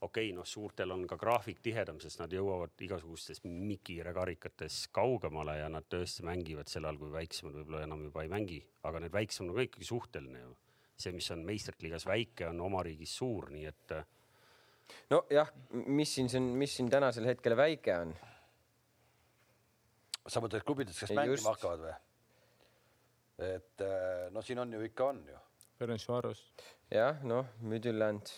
[0.00, 5.58] okei okay,, noh, suurtel on ka graafik tihedam, sest nad jõuavad igasugustes Mikire karikates kaugemale
[5.60, 9.12] ja nad tõesti mängivad sel ajal, kui väiksemad võib-olla enam juba ei mängi, aga need
[9.12, 10.56] väiksemad on ka ikkagi suhteline ju.
[11.00, 14.04] See, mis on meistrite liigas väike, on oma riigis suur, nii et äh,
[15.12, 15.50] nojah,
[15.86, 18.14] mis siin, see on, mis siin tänasel hetkel väike on?
[20.30, 21.48] sa mõtled klubides, kes mängima just.
[21.48, 21.96] hakkavad või?
[23.40, 25.40] et eh, no siin on ju ikka on ju.
[25.80, 26.42] Ferencvaros.
[26.92, 28.32] jah, noh, Midland,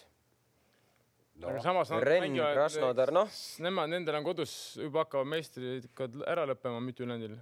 [1.43, 3.31] no aga samas nad Renn, mängivad- Krasnodar, noh,
[3.65, 7.35] Nemad, nendel on kodus juba hakkavad meistrikad ära lõppema Midtjyllandil.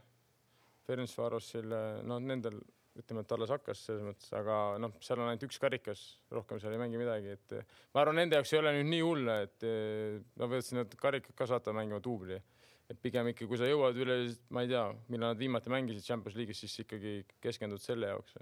[0.89, 1.75] Ferencvarosil,
[2.09, 2.57] no nendel
[2.99, 6.03] ütleme, et alles hakkas selles mõttes, aga noh, seal on ainult üks karikas,
[6.35, 7.55] rohkem seal ei mängi midagi, et
[7.95, 11.37] ma arvan, nende jaoks ei ole nüüd nii hull, et eh, nad võivad sinna karikat
[11.39, 12.41] ka saata mängima duubli.
[12.91, 14.17] et pigem ikka, kui sa jõuad üle,
[14.51, 18.35] ma ei tea, millal nad viimati mängisid Champions League'is, siis ikkagi keskendud selle jaoks.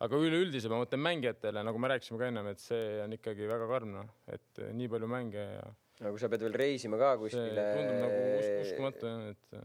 [0.00, 3.68] aga üleüldiselt ma mõtlen mängijatele, nagu me rääkisime ka ennem, et see on ikkagi väga
[3.68, 5.68] karm, noh, et nii palju mänge ja
[6.00, 7.68] no kui sa pead veel reisima ka kuskile.
[7.76, 9.60] tundub nagu us uskumatu jah, et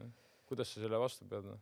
[0.49, 1.61] kuidas sa selle vastu pead noh..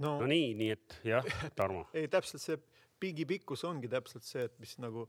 [0.00, 1.26] No, no nii, nii et jah,
[1.56, 1.86] Tarmo.
[1.98, 2.60] Ei täpselt see
[3.00, 5.06] pingi pikkus ongi täpselt see, et mis nagu,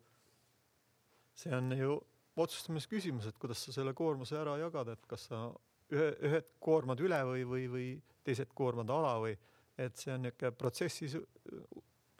[1.37, 1.97] see on ju
[2.41, 5.45] otsustamise küsimus, et kuidas sa selle koormuse ära jagad, et kas sa
[5.91, 7.87] ühe, ühed koormad üle või, või, või
[8.23, 9.35] teised koormad ala või,
[9.81, 11.17] et see on niisugune protsessis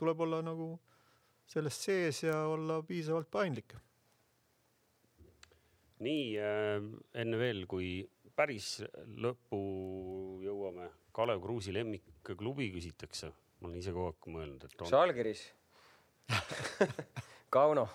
[0.02, 0.74] tuleb olla nagu
[1.52, 3.76] sellest sees ja olla piisavalt paindlik.
[6.02, 6.80] Nii äh,
[7.22, 8.02] enne veel, kui
[8.36, 8.82] päris
[9.22, 9.62] lõppu
[10.46, 13.32] jõuame, Kalev Kruusi lemmikklubi küsitakse.
[13.62, 14.90] ma olen ise kogu aeg mõelnud, et on.
[14.90, 15.44] Žalgiris.
[17.54, 17.88] Kauno,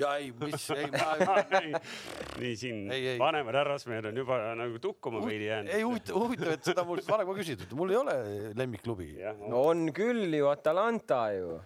[0.00, 1.40] ja ei, mis, ei ma
[2.40, 2.78] nii siin
[3.20, 5.74] vanemad härrasmehed on juba nagu tukkuma veidi jäänud.
[5.74, 8.16] ei huvitav, huvitav, et seda mul varem ka küsitud, mul ei ole
[8.58, 9.10] lemmikklubi.
[9.42, 11.58] no on küll ju Atalanta ju.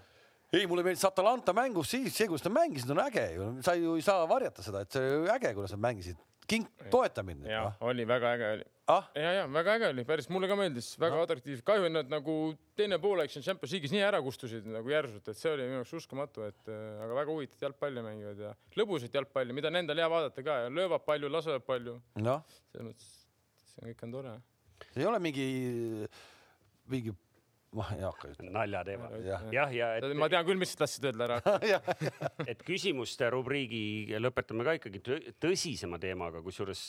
[0.53, 3.97] ei, mulle meeldis Atalanta mängus siis, see, kuidas nad mängisid, on äge ju, sa ju
[3.99, 6.18] ei saa varjata seda, et see äge, kuidas nad mängisid.
[6.49, 7.76] King, toeta mind nüüd ja noh.
[7.88, 8.64] oli väga äge oli.
[8.92, 11.24] ah, ja, ja väga äge oli, päris mulle ka meeldis, väga no.
[11.24, 11.64] atraktiivne.
[11.64, 12.34] kahju, et nad nagu
[12.76, 15.95] teine poolaeg siin Champions League'is nii ära kustusid nagu järsult, et see oli minu jaoks
[16.03, 20.11] uskumatu, et äh, aga väga huvitavat jalgpalli mängivad ja lõbusat jalgpalli, mida on endal hea
[20.12, 21.97] vaadata ka ja löövad palju, lasevad palju.
[22.20, 23.11] noh, selles mõttes,
[23.72, 24.36] see kõik on tore.
[24.92, 25.49] ei ole mingi,
[26.92, 27.16] mingi,
[27.74, 28.54] ma ei hakka ütlema.
[28.60, 29.10] naljateema.
[29.24, 29.44] Jah.
[29.54, 31.58] jah, ja et, ma tean küll, mis sa tahtsid öelda ära.
[32.50, 36.88] et küsimuste rubriigi lõpetame ka ikkagi tõ- tõsisema teemaga, kusjuures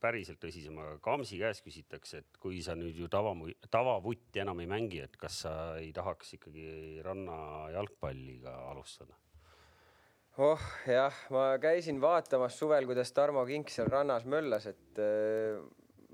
[0.00, 3.34] päriselt tõsisema, Kamsi käest küsitakse, et kui sa nüüd ju tava,
[3.70, 7.38] tavavutti enam ei mängi, et kas sa ei tahaks ikkagi ranna
[7.74, 9.18] jalgpalliga alustada?
[10.38, 15.58] oh jah, ma käisin vaatamas suvel, kuidas Tarmo Kink seal rannas möllas, et äh,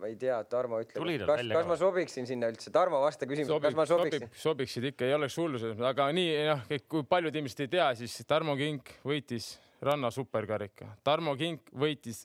[0.00, 1.64] ma ei tea, Tarmo ütleb, kas, kas ka?
[1.68, 2.72] ma sobiksin sinna üldse.
[2.74, 4.40] Tarmo, vasta küsimusele, kas ma sobiksin sobib,?
[4.42, 7.88] sobiksid ikka, ei oleks hullu selles mõttes, aga nii noh, kui paljud inimesed ei tea,
[8.02, 12.24] siis Tarmo Kink võitis ranna superkarika, Tarmo Kink võitis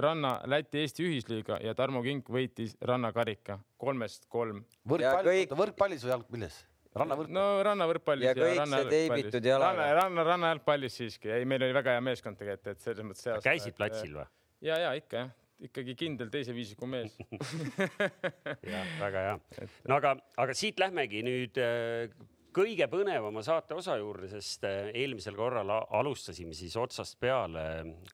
[0.00, 4.64] ranna Läti-Eesti ühisliiga ja Tarmo Kink võitis rannakarika kolmest kolm.
[4.88, 6.60] võrkpall kõik-, võrkpallis või jalgpallis?
[6.96, 7.42] rannavõrk no..
[7.42, 9.84] no rannavõrkpallis Ja kõik see teibitud jalaga.
[9.84, 13.76] ranna, ranna, rannajalgpallis siiski, ei, meil oli väga hea meeskond tegelikult, et selles mõttes käisid
[13.78, 14.26] platsil või?
[14.66, 15.30] ja, ja ikka jah,
[15.68, 17.14] ikkagi kindel teise viisiku mees.
[18.72, 19.38] jah, väga hea.
[19.88, 22.12] no aga, aga siit lähmegi nüüd äh,
[22.54, 27.64] kõige põnevama saate osa juurde, sest äh, eelmisel korral alustasime siis otsast peale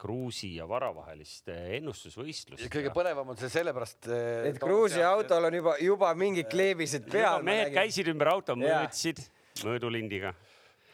[0.00, 2.66] Kruusi ja Vara vahelist äh, ennustusvõistlust.
[2.72, 4.10] kõige põnevam on see sellepärast.
[4.50, 7.44] et Gruusi autol on juba, juba mingid kleebised peal.
[7.46, 9.24] mehed käisid ümber auto, mõõtsid
[9.64, 10.34] mõõdulindiga.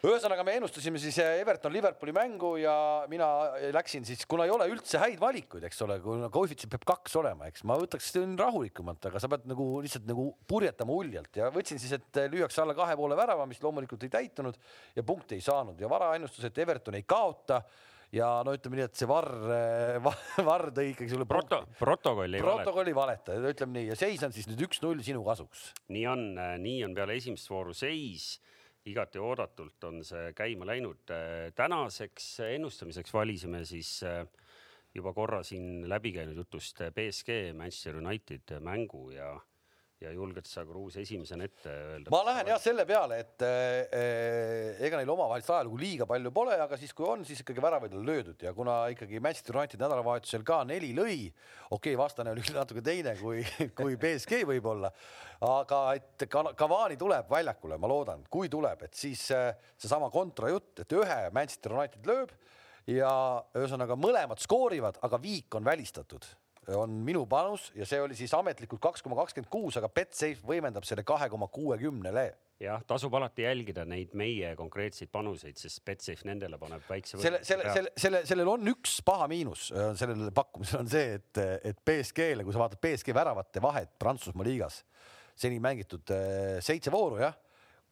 [0.03, 2.73] Ühesõnaga me ennustasime siis äh, Everton Liverpooli mängu ja
[3.07, 3.27] mina
[3.71, 7.47] läksin siis, kuna ei ole üldse häid valikuid, eks ole, kuna koefitsient peab kaks olema,
[7.47, 11.31] eks ma võtaks rahulikumalt, aga sa pead nagu lihtsalt nagu purjetama uljalt.
[11.39, 14.59] Ja võtsin siis, et lüüakse alla kahe poole värava, mis loomulikult ei täitunud
[14.97, 15.79] ja punkti ei saanud.
[15.79, 17.61] Ja varaennustus, et Everton ei kaota.
[18.13, 19.31] Ja no ütleme nii, et see Varr,
[20.49, 24.67] Varr tõi ikkagi sulle Proto, protokolli protokolli valeta, ütleme nii ja seis on siis nüüd
[24.67, 25.71] üks-null sinu kasuks.
[25.95, 26.27] nii on,
[26.61, 28.35] nii on peale esimest vooru seis
[28.85, 31.11] igati oodatult on see käima läinud.
[31.55, 34.27] tänaseks ennustamiseks valisime siis äh,
[34.95, 39.39] juba korra siin läbi käinud jutust BSG Manchester United mängu ja
[40.03, 42.11] ja julged sa, Kruus, esimesena ette öelda?
[42.13, 46.79] ma lähen jah selle peale, et äh, ega neil omavahelist ajalugu liiga palju pole, aga
[46.79, 50.61] siis, kui on, siis ikkagi väravaid on löödud ja kuna ikkagi Manchester United nädalavahetusel ka
[50.67, 51.17] neli lõi,
[51.69, 53.43] okei okay,, vastane oli natuke teine kui,
[53.79, 54.91] kui BSG võib-olla,
[55.47, 60.83] aga et Cavani tuleb väljakule, ma loodan, kui tuleb, et siis äh, seesama kontra jutt,
[60.83, 62.35] et ühe Manchester United lööb
[62.91, 63.11] ja
[63.55, 66.27] ühesõnaga mõlemad skoorivad, aga viik on välistatud
[66.77, 70.85] on minu panus ja see oli siis ametlikult kaks koma kakskümmend kuus, aga Betsafe võimendab
[70.87, 72.25] selle kahe koma kuuekümnele
[72.63, 77.19] jah, tasub alati jälgida neid meie konkreetseid panuseid, sest Betsafe nendele paneb väikse.
[77.21, 81.83] selle, selle, selle, selle, sellel on üks paha miinus, sellel pakkumisel on see, et, et
[81.85, 84.83] BSG-le, kui sa vaatad BSG väravate vahet Prantsusmaa liigas,
[85.35, 87.35] seni mängitud eh, seitse vooru jah,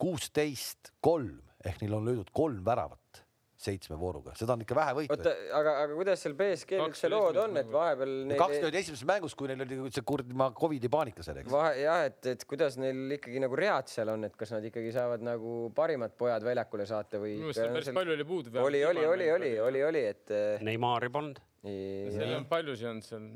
[0.01, 3.20] kuusteist, kolm ehk neil on löödud kolm väravat
[3.61, 5.15] seitsme vooruga, seda on ikka vähe võita.
[5.15, 8.39] oota, aga, aga kuidas seal BSG-l üldse lood on, et vahepeal neil...
[8.39, 11.51] kaks tuhat esimeses mängus, kui neil oli see kuradi Covidi paanika seal, eks.
[11.53, 14.93] vahe jah, et, et kuidas neil ikkagi nagu read seal on, et kas nad ikkagi
[14.95, 17.37] saavad nagu parimad pojad väljakule saata või?
[17.37, 17.99] minu meelest päris seal...
[18.01, 18.55] palju oli puudu.
[18.65, 20.25] oli, oli, oli, oli, oli, oli, et.
[20.33, 21.41] Eh, Neimari polnud.
[21.61, 23.27] seal on paljusid olnud seal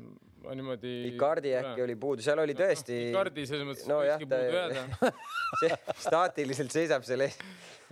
[0.54, 0.94] niimoodi.
[1.10, 3.08] Icardi äkki oli puudu, seal oli tõesti no,.
[3.14, 7.40] Icardi selles mõttes no, võiski puudu jääda staatiliselt seisab seal ees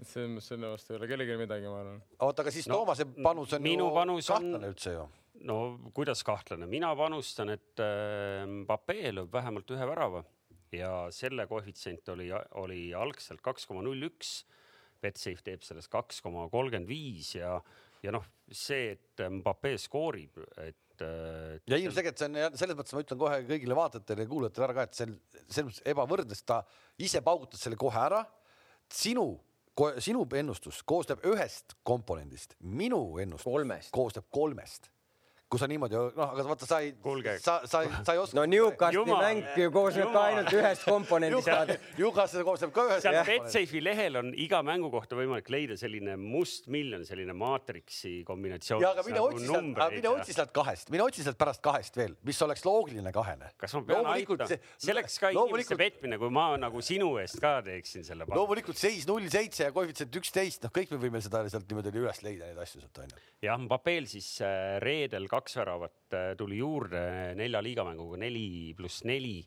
[0.00, 2.00] et selles mõttes selle vastu ei ole kellelgi midagi, ma arvan.
[2.26, 4.72] oota, aga siis no, Toomase panus on minu ju panus kahtlane on...
[4.72, 5.04] üldse ju.
[5.50, 5.58] no
[5.96, 10.24] kuidas kahtlane, mina panustan, et äh, Mbappe lööb vähemalt ühe värava
[10.74, 12.30] ja selle koefitsient oli,
[12.60, 14.42] oli algselt kaks koma null üks.
[15.04, 17.58] Betsafe teeb sellest kaks koma kolmkümmend viis ja,
[18.02, 23.02] ja noh, see, et Mbappe skoorib, et äh, ja ilmselgelt see on selles mõttes, ma
[23.02, 25.16] ütlen kohe kõigile vaatajatele ja kuulajatele ära ka, et see on
[25.48, 26.60] selles mõttes ebavõrdne, sest ta
[27.02, 28.24] ise paugutas selle kohe ära.
[28.90, 29.26] sinu
[29.98, 33.90] sinu ennustus koosneb ühest komponendist, minu ennustus kolmest.
[33.90, 34.90] koosneb kolmest
[35.54, 36.92] kui sa niimoodi, noh, aga vaata, sa ei,
[37.38, 38.36] sa, sa, sa ei oska.
[38.40, 41.50] no Newcastli mäng ju koosneb ka ainult ühest komponendist.
[42.00, 43.06] Newcastle koosneb ka ühest.
[43.06, 48.82] seal Betsafe'i lehel on iga mängu kohta võimalik leida selline mustmiljon, selline maatriksi kombinatsioon.
[48.82, 52.00] ja aga mine otsi sealt, aga mine otsi sealt kahest, mine otsi sealt pärast kahest
[52.00, 53.52] veel, mis oleks loogiline kahene.
[53.60, 54.50] kas ma pean aitama?
[54.50, 58.26] see oleks ka inimeste petmine, kui ma nagu sinu eest ka teeksin selle.
[58.34, 62.24] loomulikult seis null seitse ja koefitsient üksteist, noh, kõik me võime seda sealt niimoodi üles
[62.26, 63.22] leida, neid asju sealt onju.
[63.46, 67.04] jah, Mbappel siis äh, reedel kaks kaks väravat äh, tuli juurde
[67.36, 69.42] nelja liigamänguga, neli pluss neli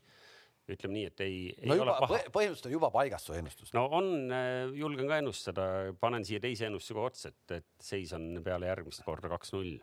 [0.68, 2.18] ütleme nii, et ei, ei no juba, ole paha.
[2.36, 3.72] põhimõtteliselt on juba paigas su ennustus.
[3.74, 5.68] no on, äh, julgen ka ennustada,
[6.02, 9.78] panen siia teise ennustuse ka otsa, et, et seis on peale järgmist korda kaks-null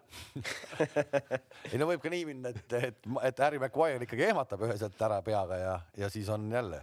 [1.72, 5.22] ei no võib ka nii minna, et, et, et Harry Maguire ikkagi ehmatab üheselt ära
[5.24, 6.82] peaga ja, ja siis on jälle.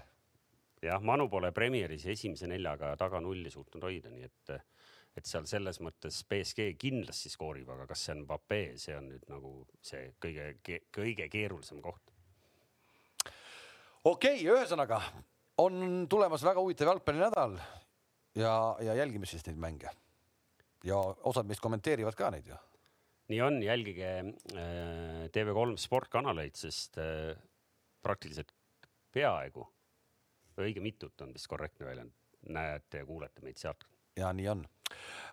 [0.82, 4.58] jah, Manu pole Premieris esimese neljaga taga nulli suutnud hoida, nii et
[5.18, 9.28] et seal selles mõttes BSG kindlasti skoorib, aga kas see on Mbappe, see on nüüd
[9.32, 9.52] nagu
[9.84, 12.14] see kõige, kõige keerulisem koht.
[14.04, 15.02] okei okay,, ühesõnaga
[15.62, 17.58] on tulemas väga huvitav jalgpallinädal
[18.40, 19.92] ja, ja jälgime siis neid mänge.
[20.84, 20.98] ja
[21.28, 22.56] osad meist kommenteerivad ka neid ju.
[23.32, 27.36] nii on, jälgige äh, TV3 sportkanaleid, sest äh,
[28.02, 28.52] praktiliselt
[29.12, 29.68] peaaegu,
[30.58, 32.16] õige mitut on vist korrektne väljend,
[32.48, 33.84] näete ja kuulete meid sealt.
[34.16, 34.70] ja nii on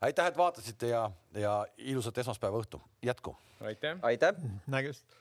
[0.00, 3.36] aitäh, et vaatasite ja, ja ilusat esmaspäeva õhtu, jätku.
[3.60, 3.98] aitäh.
[4.02, 4.34] aitäh.
[4.66, 5.18] nägemist